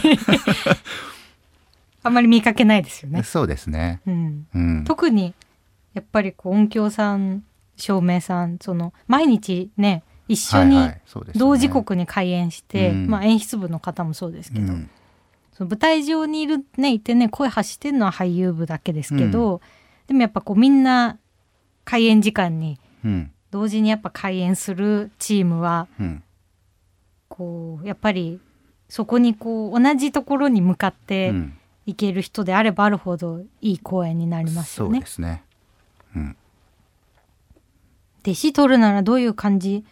[2.04, 3.22] あんまり見かけないですよね。
[3.24, 4.02] そうですね。
[4.08, 4.84] うん、うん。
[4.86, 5.36] 特に
[5.94, 7.44] やっぱりこう音響さん
[7.78, 10.90] 照明さんその毎日ね一緒に
[11.36, 13.08] 同時刻に開演して、うん。
[13.08, 14.90] まあ、演出部の方もそうですけど、うん。
[15.54, 19.62] その舞台上にいるねいてね声発してるのは俳優部だけですけど、
[20.08, 21.18] でもやっぱこうみんな
[21.92, 23.32] 開演時間にうん。
[23.52, 26.24] 同時にやっぱ開演するチームはうん。
[27.28, 28.40] こうやっぱり
[28.88, 31.58] そこにこう同じところに向かってうん。
[31.88, 35.00] いける人であればあるほどいい公演になりますよね。
[35.00, 35.08] そうで。
[35.08, 35.44] すね。
[36.16, 36.38] うん。
[38.22, 39.84] 弟子取るならどういう感じ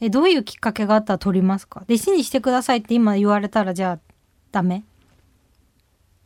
[0.00, 1.80] えどういうきっかけがあったら取りますか？
[1.88, 3.98] 弟子にしてくださいって今言われたらじゃあ
[4.52, 4.84] ダメ？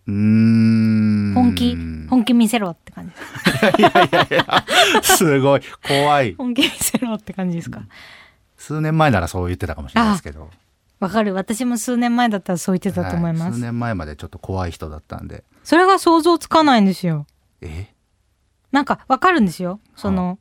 [0.08, 1.34] うーん。
[1.34, 1.76] 本気？
[2.12, 3.78] 本気見せろって感じ。
[3.78, 4.64] いやいやいや
[5.02, 5.62] すごい。
[5.82, 6.34] 怖い。
[6.34, 7.80] 本気見せろって感じですか？
[8.58, 10.50] 数年前ならそう言ってたかもしれないですけど。
[11.00, 11.32] わかる。
[11.32, 15.42] 私も数年前だったらそう言ってたと思います、は数年前までちょっと怖い人だったんで。
[15.64, 17.26] それが想像つかないんですよ。
[17.62, 17.86] え？
[18.72, 19.80] なんかわかるんですよ。
[19.96, 20.38] その、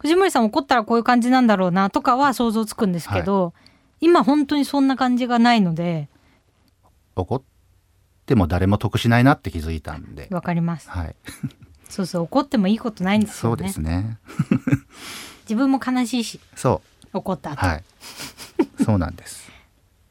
[0.00, 3.54] 藤森さん怒ったらこういう感じなんだろうなとかは想像つくんですけど、
[4.00, 6.08] 今本当にそんな感じがないので。
[7.14, 7.42] 怒っ
[8.26, 10.28] ても誰も得しないなって気づいたんで。
[10.30, 10.88] わかります。
[10.90, 11.16] はい。
[11.88, 14.18] そうそう怒ってもいいことないんですそうよねですね。
[15.44, 16.40] 自分も悲しいし。
[16.56, 16.80] そ
[17.12, 17.84] 怒ったはい。
[18.84, 19.50] そうなんです。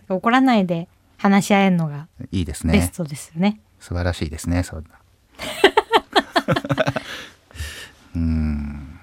[0.07, 3.59] 怒らないで話し合えるのがいいですベスねトですよね。
[3.79, 4.89] 素晴らしいですねそんな。
[8.15, 8.99] うーん。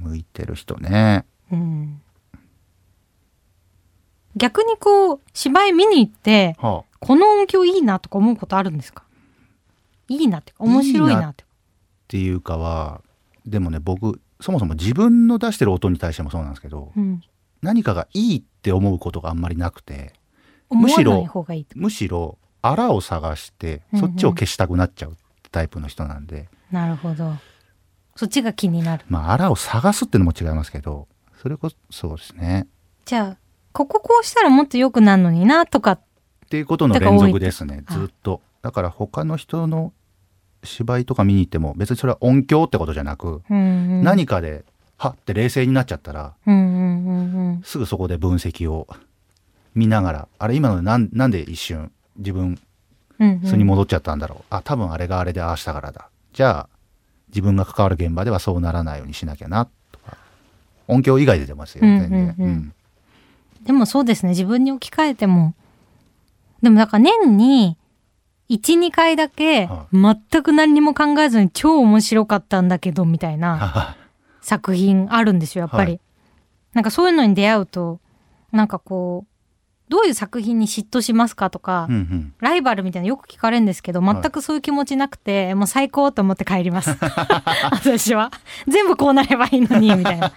[0.00, 1.24] 向いてる人ね。
[1.50, 2.02] うん。
[4.36, 9.04] 逆にこう芝居見に行ってはあこの音響いいなとか思うことあるんですか？
[10.08, 11.42] いいなって面白いなって。
[11.42, 11.52] いうか
[12.04, 13.00] っていうかは
[13.46, 17.22] でもね僕そもそも自分の出してる音に対してもそうなんですけどうん、
[17.62, 20.12] 何かがいいって思うことがあんまりなくて
[20.70, 21.26] むしろ
[21.74, 23.98] むしろあらを探してうん。
[24.00, 25.16] うんそっちを消したくなっちゃう
[25.50, 27.32] タイプの人なんで、なるほど。
[28.14, 29.04] そっちが気になる。
[29.08, 31.08] まああらを探すってのも違いますけど
[31.40, 32.66] それこそそうですね。
[33.06, 33.36] じゃあ
[33.72, 36.00] こここうしたらもっと良くなるのになとかっ
[36.48, 37.84] ていうことの連続ですね。
[37.90, 38.40] ずっと。
[38.62, 39.92] だから他の人の
[40.64, 43.60] 芝居とか見に行っても別にそれは音響ってことじゃなく、うんう
[44.00, 44.02] ん。
[44.02, 44.64] 何かで
[44.96, 47.62] はって冷静になっちゃったらうんうんうんうん。
[47.62, 48.88] すぐそこで分析を
[49.74, 52.58] 見ながらあれ今のでなんなんで一瞬自分
[53.18, 53.48] うんうん。
[53.48, 56.08] 素に戻っちゃったんだろう、あ多分あれがあれでああしたからだ。
[56.32, 56.68] じゃあ
[57.28, 60.16] 自分が関わる現場ではそうならないようにしなきゃなとか。
[60.88, 62.44] 音響以外で出ますようんうん全然、うん。
[62.44, 62.72] うん。
[63.64, 64.30] でもそうですね。
[64.30, 65.54] 自分に置き換えても
[66.62, 67.76] でもなんか年に
[68.50, 73.96] 12回だけは全く何にも考えずに超面白かったんだけどみたいなは
[74.40, 76.00] 作品あるんですよやっぱり、はい。
[76.74, 78.00] なんかそういうのに出会うと
[78.52, 79.36] なんかこう
[79.88, 82.34] どういう作品に嫉妬しますかとか、いうんうん。
[82.40, 86.96] ライバルみたいなのよく聞かれるんですけど全くそういう気持ちなくて、もう最高と思って帰ります。
[87.70, 88.32] 私は。
[88.66, 90.32] 全部こうなればいいのにみたいな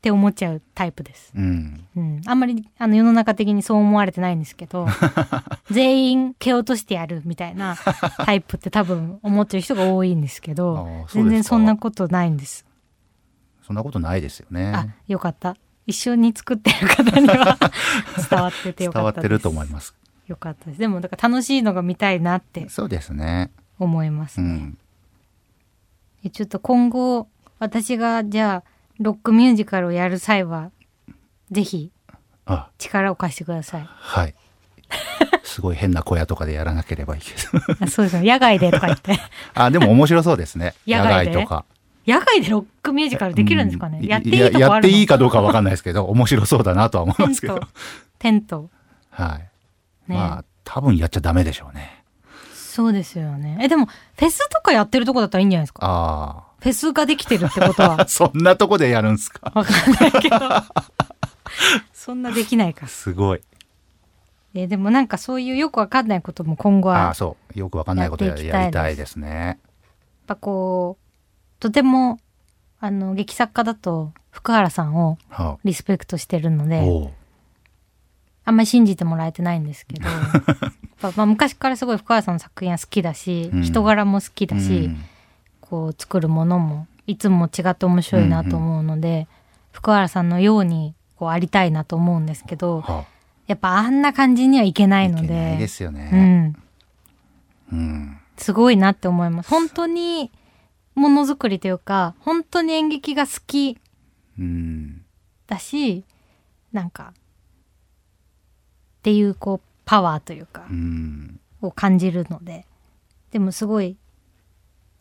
[0.00, 1.86] って思っちゃうタイプです、うん。
[1.94, 4.86] うん、あんまりあの世の中的にそう思われてないんですけど
[5.70, 7.76] 全員蹴落としてやるみたいな
[8.16, 12.64] タイプって多分思ってる人が多いんですけあど全然そんなことないんです。
[13.62, 15.54] そんなことないですよあねよかった。
[15.86, 17.58] 一緒に作ってる方には
[18.30, 19.02] 伝わっててよかったです。
[19.02, 19.94] 伝わってると思います
[20.28, 20.78] よかったです。
[20.78, 23.50] でもだから楽しいのが見たいなってそうですね。
[23.78, 24.78] 思いますね、うん。
[26.24, 28.69] えちょっと今後私がじゃあ
[29.00, 30.70] ロックミュージカルをやる際は
[31.50, 31.90] ぜひ
[32.46, 32.68] あ。
[32.78, 33.86] 力を貸してください。
[33.86, 34.34] はい。
[35.42, 37.76] すごい変な小屋とかでやらなければいいけど。
[37.80, 39.18] あそうですね野外でとか言って。
[39.54, 40.74] あでも面白そうですね。
[40.86, 41.64] 野野外とか。
[42.06, 44.06] 野外でロックミュージカルできるんですかね、うん。
[44.06, 44.60] やっていいとこあるの？
[44.60, 47.58] やっていいかどうかは分かんないですけど面白そうだなとは思いますけど。
[47.60, 47.68] ト。
[48.18, 48.70] テント。
[49.10, 49.40] は
[50.06, 50.16] い、ね。
[50.16, 52.04] まあ多分やっちゃダメでしょうね。
[52.54, 53.58] そうですよね。
[53.60, 55.80] えでもフェスとかやってるとこだったらいいんじゃないですか？
[55.82, 58.02] あフェスができてるってことは。
[58.02, 59.50] あ そんなとこでやるんすか？
[59.54, 60.38] わかんないけど。
[61.92, 62.86] そんなできないか。
[62.86, 63.40] すごい。
[64.54, 67.58] えでもなんかそういうよくわかんないことも今後はやっああそう。
[67.58, 69.58] よく分かんないことやりたいですね。
[70.26, 72.18] ぱこうとても
[72.80, 77.10] あの劇作家だと福原さんをはリスペクトしてるのあ、でおう。
[78.44, 80.08] あんまり信じてもらえてないんですけど
[81.16, 83.62] まあ、昔からすごい福原さんの作品は好きだし、うん。
[83.62, 85.04] 人柄も好きだし、うん
[85.70, 89.28] こう作るものもいつも違って面白いなと思うので、
[89.70, 93.04] 福原さんのようにこうありたいなと思うんですけどは
[93.46, 96.56] やっぱあんな感じにはいけなあ、いのいけないでですようね、ん、
[97.72, 98.18] うん。
[98.36, 99.48] すごいなって思います。
[99.50, 100.32] 本当に
[100.96, 103.78] ものづくりというか本当に演劇が好き
[104.38, 105.04] うん。
[105.46, 106.04] だし
[106.72, 111.40] なんかっていうこうパワーというかうん。
[111.62, 112.66] を感じるので。
[113.30, 113.96] でもすごい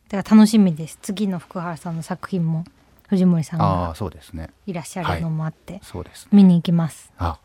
[0.10, 0.98] だから楽しみです。
[1.02, 2.66] 次の福原さんの作品も
[3.08, 4.50] 藤森さんあがあそうですね。
[4.66, 6.30] いらっしゃるのもあって、そうですね。
[6.34, 7.12] 見に行きます。
[7.18, 7.40] あ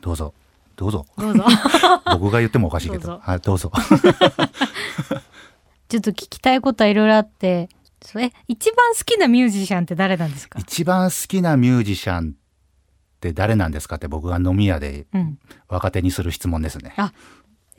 [0.00, 0.34] どうぞ。
[0.76, 1.04] どうぞ。
[1.18, 1.44] どうぞ。
[2.18, 3.20] 僕が言ってもおかしいけど。
[3.26, 3.70] どどうぞ。
[5.88, 7.68] ちょっと聞きたいことはいろいろあって
[8.02, 10.58] それ一番好きなミュージシャンって誰なんですか？
[10.60, 15.38] 一番好きなミュージシャンって誰なんですかって僕が飲み屋でうん。
[15.68, 16.94] 若手にする質問ですね。
[16.96, 17.12] あ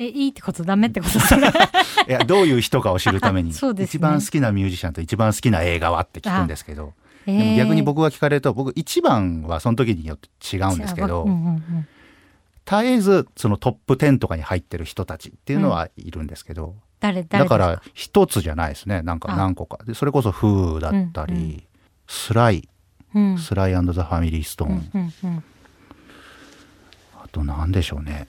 [0.02, 1.47] えいいってことダメってことそれ。
[2.08, 3.99] いやどういう人かを知るために、 そうですね。
[3.99, 6.93] 一番好きなミュージシャンと一番好きな映画はって聞くんですけど、
[7.26, 11.88] でも逆にえ僕が聞かれると僕一番はその時によって違うんですけど、うんうんうん
[12.64, 19.02] 絶えずそのトップ10とかに入ってる人たちっていうのはいるんですけど、誰誰だから一つじゃないですね。
[19.02, 19.36] なんかあ。
[19.36, 19.84] 何個か。
[19.84, 21.64] でそれこそ「フー」だったり、うんうん。
[22.08, 22.70] スライ。
[23.14, 23.38] うん。
[23.39, 25.43] スライザ・ファミリー・ストーン、うんうんうん。
[27.22, 28.28] あと何でしょうね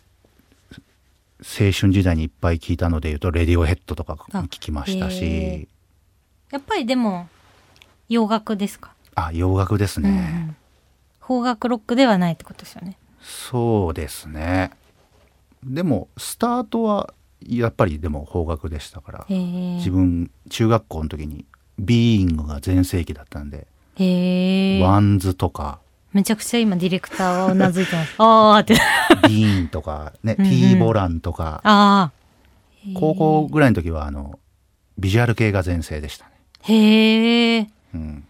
[1.45, 5.68] 青春時代にいっぱい聞いたので言うと「レディオヘッド」とか聞きましたし。
[6.51, 7.28] やっぱりでも
[8.11, 10.16] 洋楽ですか、あ洋楽ですね、うん
[11.36, 11.43] うん。
[11.43, 12.99] 邦楽ロックではないってことですよね。
[13.22, 14.70] そうですね。
[15.64, 17.14] でもスタートは
[17.49, 21.47] やっぱりでも邦楽でしたから自分中学校の時に
[21.78, 23.66] ビーイングが全盛期だったんで、
[24.83, 25.80] WANDS とか
[26.13, 28.15] めちゃくちゃ今ディレクターはうなずいてます。
[28.19, 28.75] あーって。
[29.29, 30.51] ビーンとかねうんうん。
[30.51, 31.61] T ボランとか。
[31.65, 32.13] ああ
[32.95, 34.39] 高校ぐらいの時はあの
[34.99, 36.33] ビジュアル系が全盛でしたね。
[36.63, 38.25] へえうん、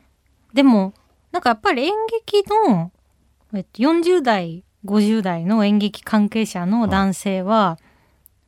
[0.53, 0.93] でも
[1.31, 1.93] なんかやっぱり演
[2.27, 2.91] 劇の、
[3.55, 7.79] えっと、40代50代の演劇関係者の男性は、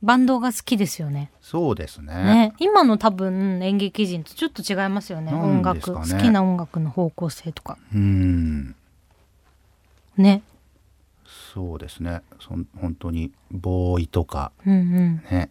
[0.01, 1.31] バンドが好きですよね。
[1.41, 2.13] そうですね。
[2.13, 2.53] ね。
[2.59, 5.31] 今の多分演劇人とちょっと違いますよね。
[5.31, 7.77] な音楽好きな音楽の方向性とか。
[7.93, 8.75] うん
[10.17, 10.41] ね。
[11.53, 12.21] そうですね。
[12.39, 15.23] そん本当にボーイとかうんうん。
[15.31, 15.49] ね。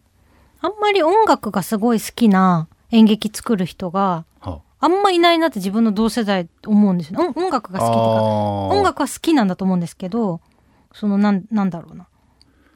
[0.61, 4.89] あんまり音楽がすごい好きな演劇作る人がはあ。
[4.89, 10.41] んまいないなって自分の同世代思うんですよ音音楽が好きとか音音楽は好きなんだと思うんですけど
[10.93, 12.07] そのなんなんだろうな。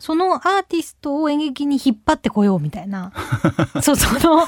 [0.01, 3.13] そのアーティストを演劇に引っ張ってこようみたいな。
[3.83, 4.45] そうその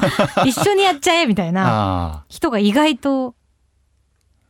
[0.47, 3.35] 一緒にやっちゃえみたいなああ人が意外と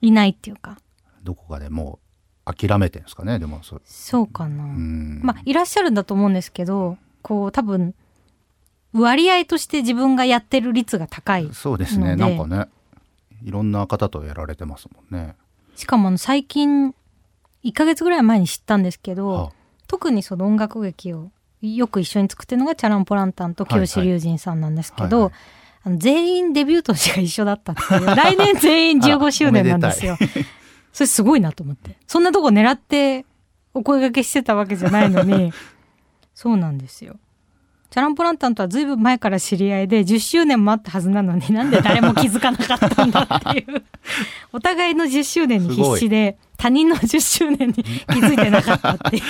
[0.02, 0.78] いないっていうか。
[1.22, 2.09] どこかでもう
[2.44, 5.20] 諦めてるんですかねでもそうそうかな、うん。
[5.22, 7.94] まあいらっしゃるんだと思うんですけどこう多分
[8.92, 12.16] 割合として自分がやってる率が高いそうですね。
[12.16, 12.66] なんかね
[13.42, 15.36] いろんな方とやられてますもんね。
[15.76, 16.94] しかも最近
[17.64, 19.52] 1ヶ月ぐらい前に知ったんですけど、は
[19.86, 21.30] 特にその音楽劇を
[21.62, 25.32] よく一緒に作ってるのがチャランポランタンと清志隆人さんなんですけど、はいはい。
[25.82, 28.06] あの全員デビュー年が一緒だったっていう。
[28.06, 30.18] 来年全員15周年なんですよ。
[30.92, 31.96] それすごいなと思って。
[32.06, 33.24] そんなとこ狙って
[33.74, 35.52] お声掛けしてたわけじゃないのに。
[36.34, 37.16] そうなんですよ。
[37.90, 43.82] チャランポランタンとはずいぶん前から知り合いで10周年もあったはずなのになんで誰も気づかなかったんだっていう。
[44.52, 49.22] お互いの10周年に必死で他人の10周年に気づいてなかったっていう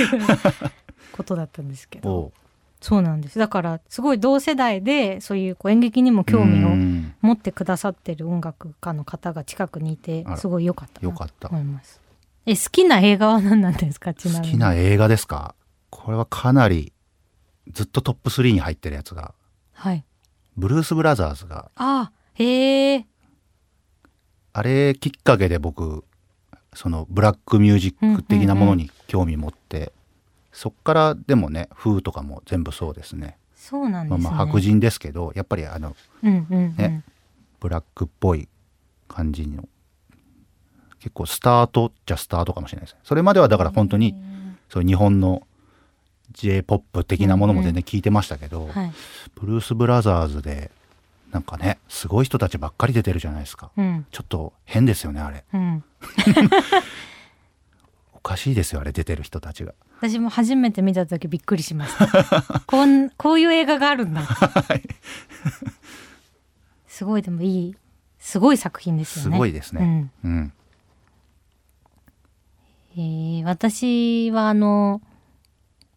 [1.12, 2.32] ことだったんですけど
[2.80, 3.38] そうなんです。
[3.38, 7.14] だからすごい同世代でそういうこう演劇にも興味うをん。
[7.20, 11.48] 持ってくださってる音楽家の方が近くにいてすごい良かったなとよかった。
[11.50, 12.00] 思います。
[12.46, 14.14] え好きな映画は何なんですか？
[14.14, 15.54] ちな好みにきな映画ですか？
[15.90, 16.92] これはかなり
[17.70, 19.34] ずっとトップ3に入ってるやつが。
[19.74, 20.04] はい。
[20.56, 21.70] ブルース・ブラザーズが。
[21.76, 23.06] あへえ。
[24.54, 26.04] あれきっかけで僕
[26.72, 29.92] そのブラックミュージック的なものに興味持って、
[30.60, 33.38] そっからでもね「フー」とかも全部そうですね。
[33.56, 37.02] そうなんですね、まあまあ白人ですけどやっぱりあのうんうんうん、ね
[37.60, 38.46] ブラックっぽい
[39.08, 39.66] 感じの
[40.98, 43.00] 結構スタートじゃスタートかもしれないですね。
[43.04, 44.14] それまではだから本当に
[44.68, 45.46] そういう日本の
[46.32, 48.92] j p o p 的なものも全然聞いてましたけど、はい。
[49.36, 50.70] ブルース・ブラザーズで
[51.32, 53.70] なんかねすごい人たちばっかり出てるじゃないですか。
[53.78, 54.04] うん。
[54.10, 55.42] ちょっと変ですよねあれ。
[55.54, 55.82] うん。
[58.12, 62.60] おかしいですよあれ出てる人たちが私も初めて見た時びっくりしました。
[62.66, 64.22] こんこういう映画があるんだ。
[66.88, 67.76] すごいでもいい
[68.18, 70.10] すごい作品ですよすねごいですね。
[70.24, 70.52] うん、
[72.96, 75.00] えー私はあの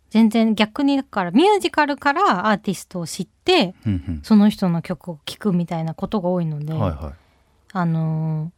[0.10, 4.20] 全然逆にだからミュージカルからアーティストを知ってうんうん。
[4.24, 7.14] その人の曲を聴くみたいなことが多いので、はいは
[7.72, 8.51] あのー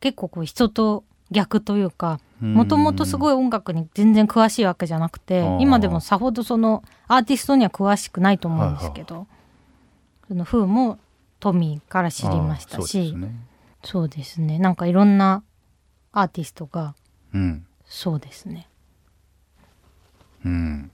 [0.00, 9.26] 結構こう人と逆というかいもともとすごい音楽に全然詳しいわけじゃなくて今でもさほどそのアーティストには詳しくないと思うんですけど、
[10.28, 10.98] その風も
[11.38, 13.34] トミーから知りましたあーそうしですね。
[13.84, 14.58] そうですね。
[14.58, 15.42] なんかいろんな
[16.12, 16.94] アーティストが
[17.32, 17.66] うん。
[17.84, 18.68] そうですね。
[20.44, 20.90] うん。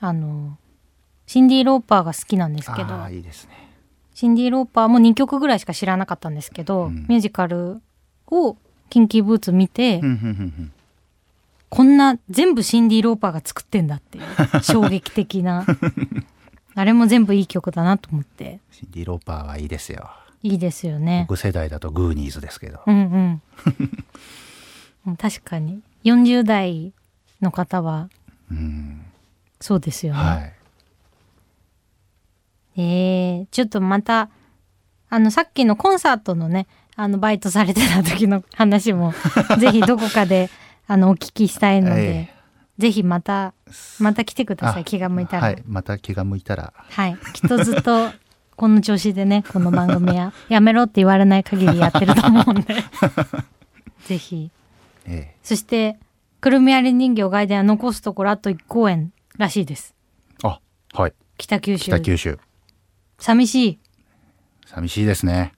[0.00, 0.58] あの
[1.26, 3.70] シンディ・ローパーが好きなんですけどああいいですね。
[4.14, 7.06] シンディ・ローパーも2曲ぐらいしか知らなかったんですけど、うん。
[7.08, 7.80] ミュージカル
[8.26, 8.56] を
[8.90, 10.00] キンキーブーツ見て、
[11.70, 14.24] こんな全部シンディ・ローパーが作ってんだっていう
[14.62, 15.64] 衝撃的な。
[16.74, 18.60] あれも全部いい曲だなと思って。
[18.70, 20.10] シンディ・ローパーはいいですよ。
[20.42, 21.26] いいですよね。
[21.28, 22.80] 僕世代だとグーニーズですけど。
[22.86, 23.42] うんうん。
[25.06, 25.80] うん確かに。
[26.04, 26.92] 40代
[27.40, 28.08] の方は
[28.50, 29.04] うん。
[29.60, 30.52] そうですよね、はい。
[32.76, 34.30] えー、ちょっとまた
[35.10, 36.66] あのさっきのコンサートのね
[36.96, 39.12] あのバイトされてた時の話も
[39.58, 40.48] ぜひどこかで
[40.90, 42.34] あのお聞きしたいので、え
[42.76, 43.54] ぜひまた
[44.00, 45.42] また来てくださいあ気が向いたら。
[45.44, 46.72] はいまた気が向いたら。
[46.90, 48.10] はい、きっとずっと
[48.56, 52.74] この調子でねこの番組は やめろって言われない限りやってると思うんで。
[54.04, 54.50] ぜひ。
[55.06, 55.96] えそして
[56.40, 59.94] くるみ割り人形外伝は残すところあと1公演らしいです。
[60.44, 60.60] えあ
[60.92, 61.12] はい。
[61.38, 61.84] 北九州。
[61.84, 62.38] 北九州。
[63.20, 63.78] 寂しい。
[64.66, 65.52] 寂しいですね。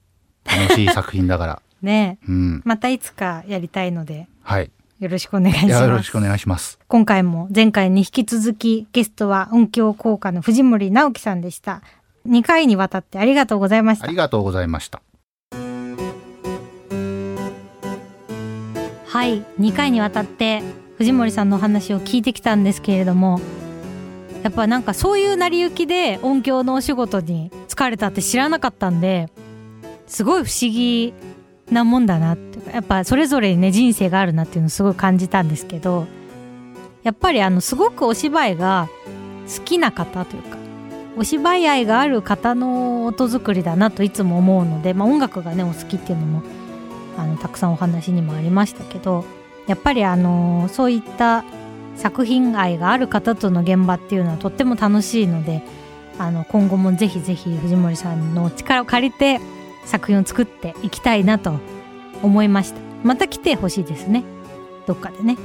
[0.45, 1.61] 楽しい作品だから。
[1.81, 2.25] ねえ。
[2.27, 2.61] うん。
[2.65, 4.27] またいつかやりたいので。
[4.43, 4.69] はい
[5.03, 6.79] よろしくお願いしいやよろますしくお願いします。
[6.87, 11.81] 今回も前回に引き続きゲストは音響効果の藤森直樹さんでした。
[12.25, 14.05] 2回にわたってありがとうございました。
[14.05, 15.01] ありがとうございました。
[19.05, 20.63] はい2回にわたって
[20.97, 23.41] 藤森さんのお話を聞いてきたんですけれども
[24.41, 29.29] やっぱなんかそういう成り行きで音響のお仕事に疲れたって知らなかったんで
[30.07, 31.13] すごい不思議
[31.73, 36.07] なもんだなってやっぱそれぞれにね人生があるなっていうのをすごい感じたんですけど
[37.03, 38.89] やっぱりあのすごくお芝居が
[39.53, 40.57] 好きな方というか
[41.17, 46.43] お芝居愛がある方の音作りだなといつも思うので、まあ、音楽がねお好きっていうのも
[47.17, 49.23] あのたくさんお話にもありましたけど
[49.67, 51.43] やっぱりあのそういった
[51.95, 55.61] 作品愛がある方との現場っていうのはとっても楽しいので
[56.17, 59.39] あの今後もぜひぜひ藤森さんの力を借りて
[59.85, 61.59] 作品を作っていきたいなと
[62.21, 62.79] 思いました。
[63.03, 64.23] また来てほしいですね。
[64.87, 65.37] どっかでね。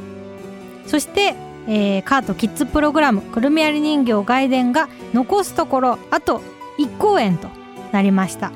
[0.86, 1.34] そして、
[1.66, 6.40] えーカートキッズプログラムくるみ割り人形外伝が残すところあと
[6.78, 7.48] 1公演と
[7.92, 8.52] なりました。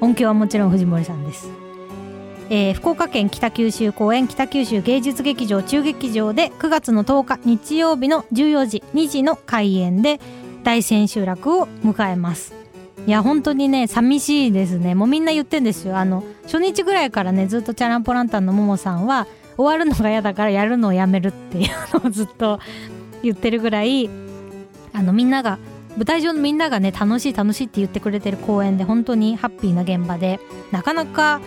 [0.00, 1.50] 音響はもちろん藤森さんです。
[2.50, 10.18] えー福岡県北九州公演北九州芸術劇場中劇場で9月の10日日曜日の14時2時の開演で
[10.64, 12.57] 大千秋楽を迎えます。
[13.08, 14.94] いや本当にね寂しいですね。
[14.94, 15.96] もうみんな言ってんですよ。
[15.96, 22.60] あの初日ぐらいからねずっとチャランポランタンのももさんは終わるのが嫌だからやるのをやめるっていうのをずっと
[23.24, 24.10] 言ってるぐらい
[24.92, 25.58] あのみんなが
[25.96, 30.38] 舞台上のみんながね楽しい楽しいって言ってくれてる公演で本当にハッピーな現場で
[30.70, 31.40] なかなか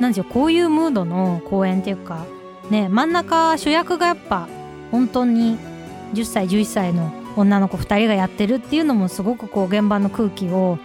[0.00, 2.26] なんでしょうこういうムードの公演っていうか
[2.68, 4.48] ね真ん中主役がやっぱ
[4.90, 5.56] 本当に
[6.14, 10.80] 10歳11歳の女の子2人がやってるっていうのもすごくこう現場の空気を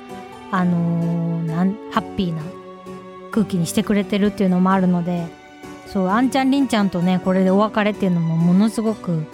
[0.51, 2.41] あのーなんハッピーな
[3.31, 5.25] 空気にしてくれてるっていうのもあるので
[5.87, 9.25] そうあんちゃんりんちゃんとねこれでお別れっていうのもものすごく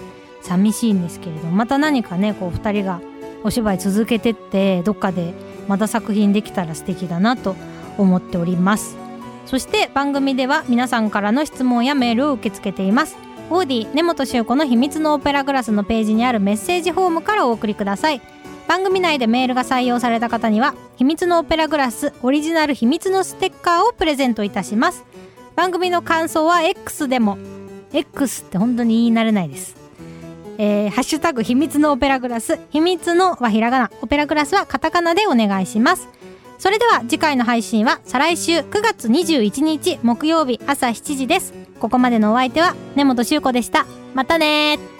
[0.41, 3.01] 寂しいんですけれどまた何かねこう2人が
[3.43, 5.33] お芝居続けてってどっかで
[5.67, 7.55] また作品できたら素敵だなと
[7.97, 8.97] 思っております。
[9.45, 13.17] そして番組では皆さんからの質問やメールを受け付けています。
[13.49, 18.21] オーディ根本修子の秘密のオペラグラスのページにあるメッセージフォームからお送りください。
[18.67, 25.05] 番組内でメールが採用された方には秘密のオペラグラスオリジナル秘密のステッカーをプレゼントいたします。
[25.55, 27.37] 番組の感想は X でも
[27.93, 29.75] X って本当に言い慣れないです。
[30.57, 36.09] えーハッシュタグ秘密のオペラグラス秘密のはひらがなオペラグラスはカタカナでお願いします。
[36.59, 41.53] それでは次回の配信は再来週9月21日木曜日朝7時です。
[41.79, 43.85] ここまでのお相手は根本修子でした。
[44.13, 44.97] またねー。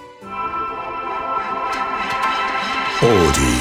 [3.00, 3.57] Audi.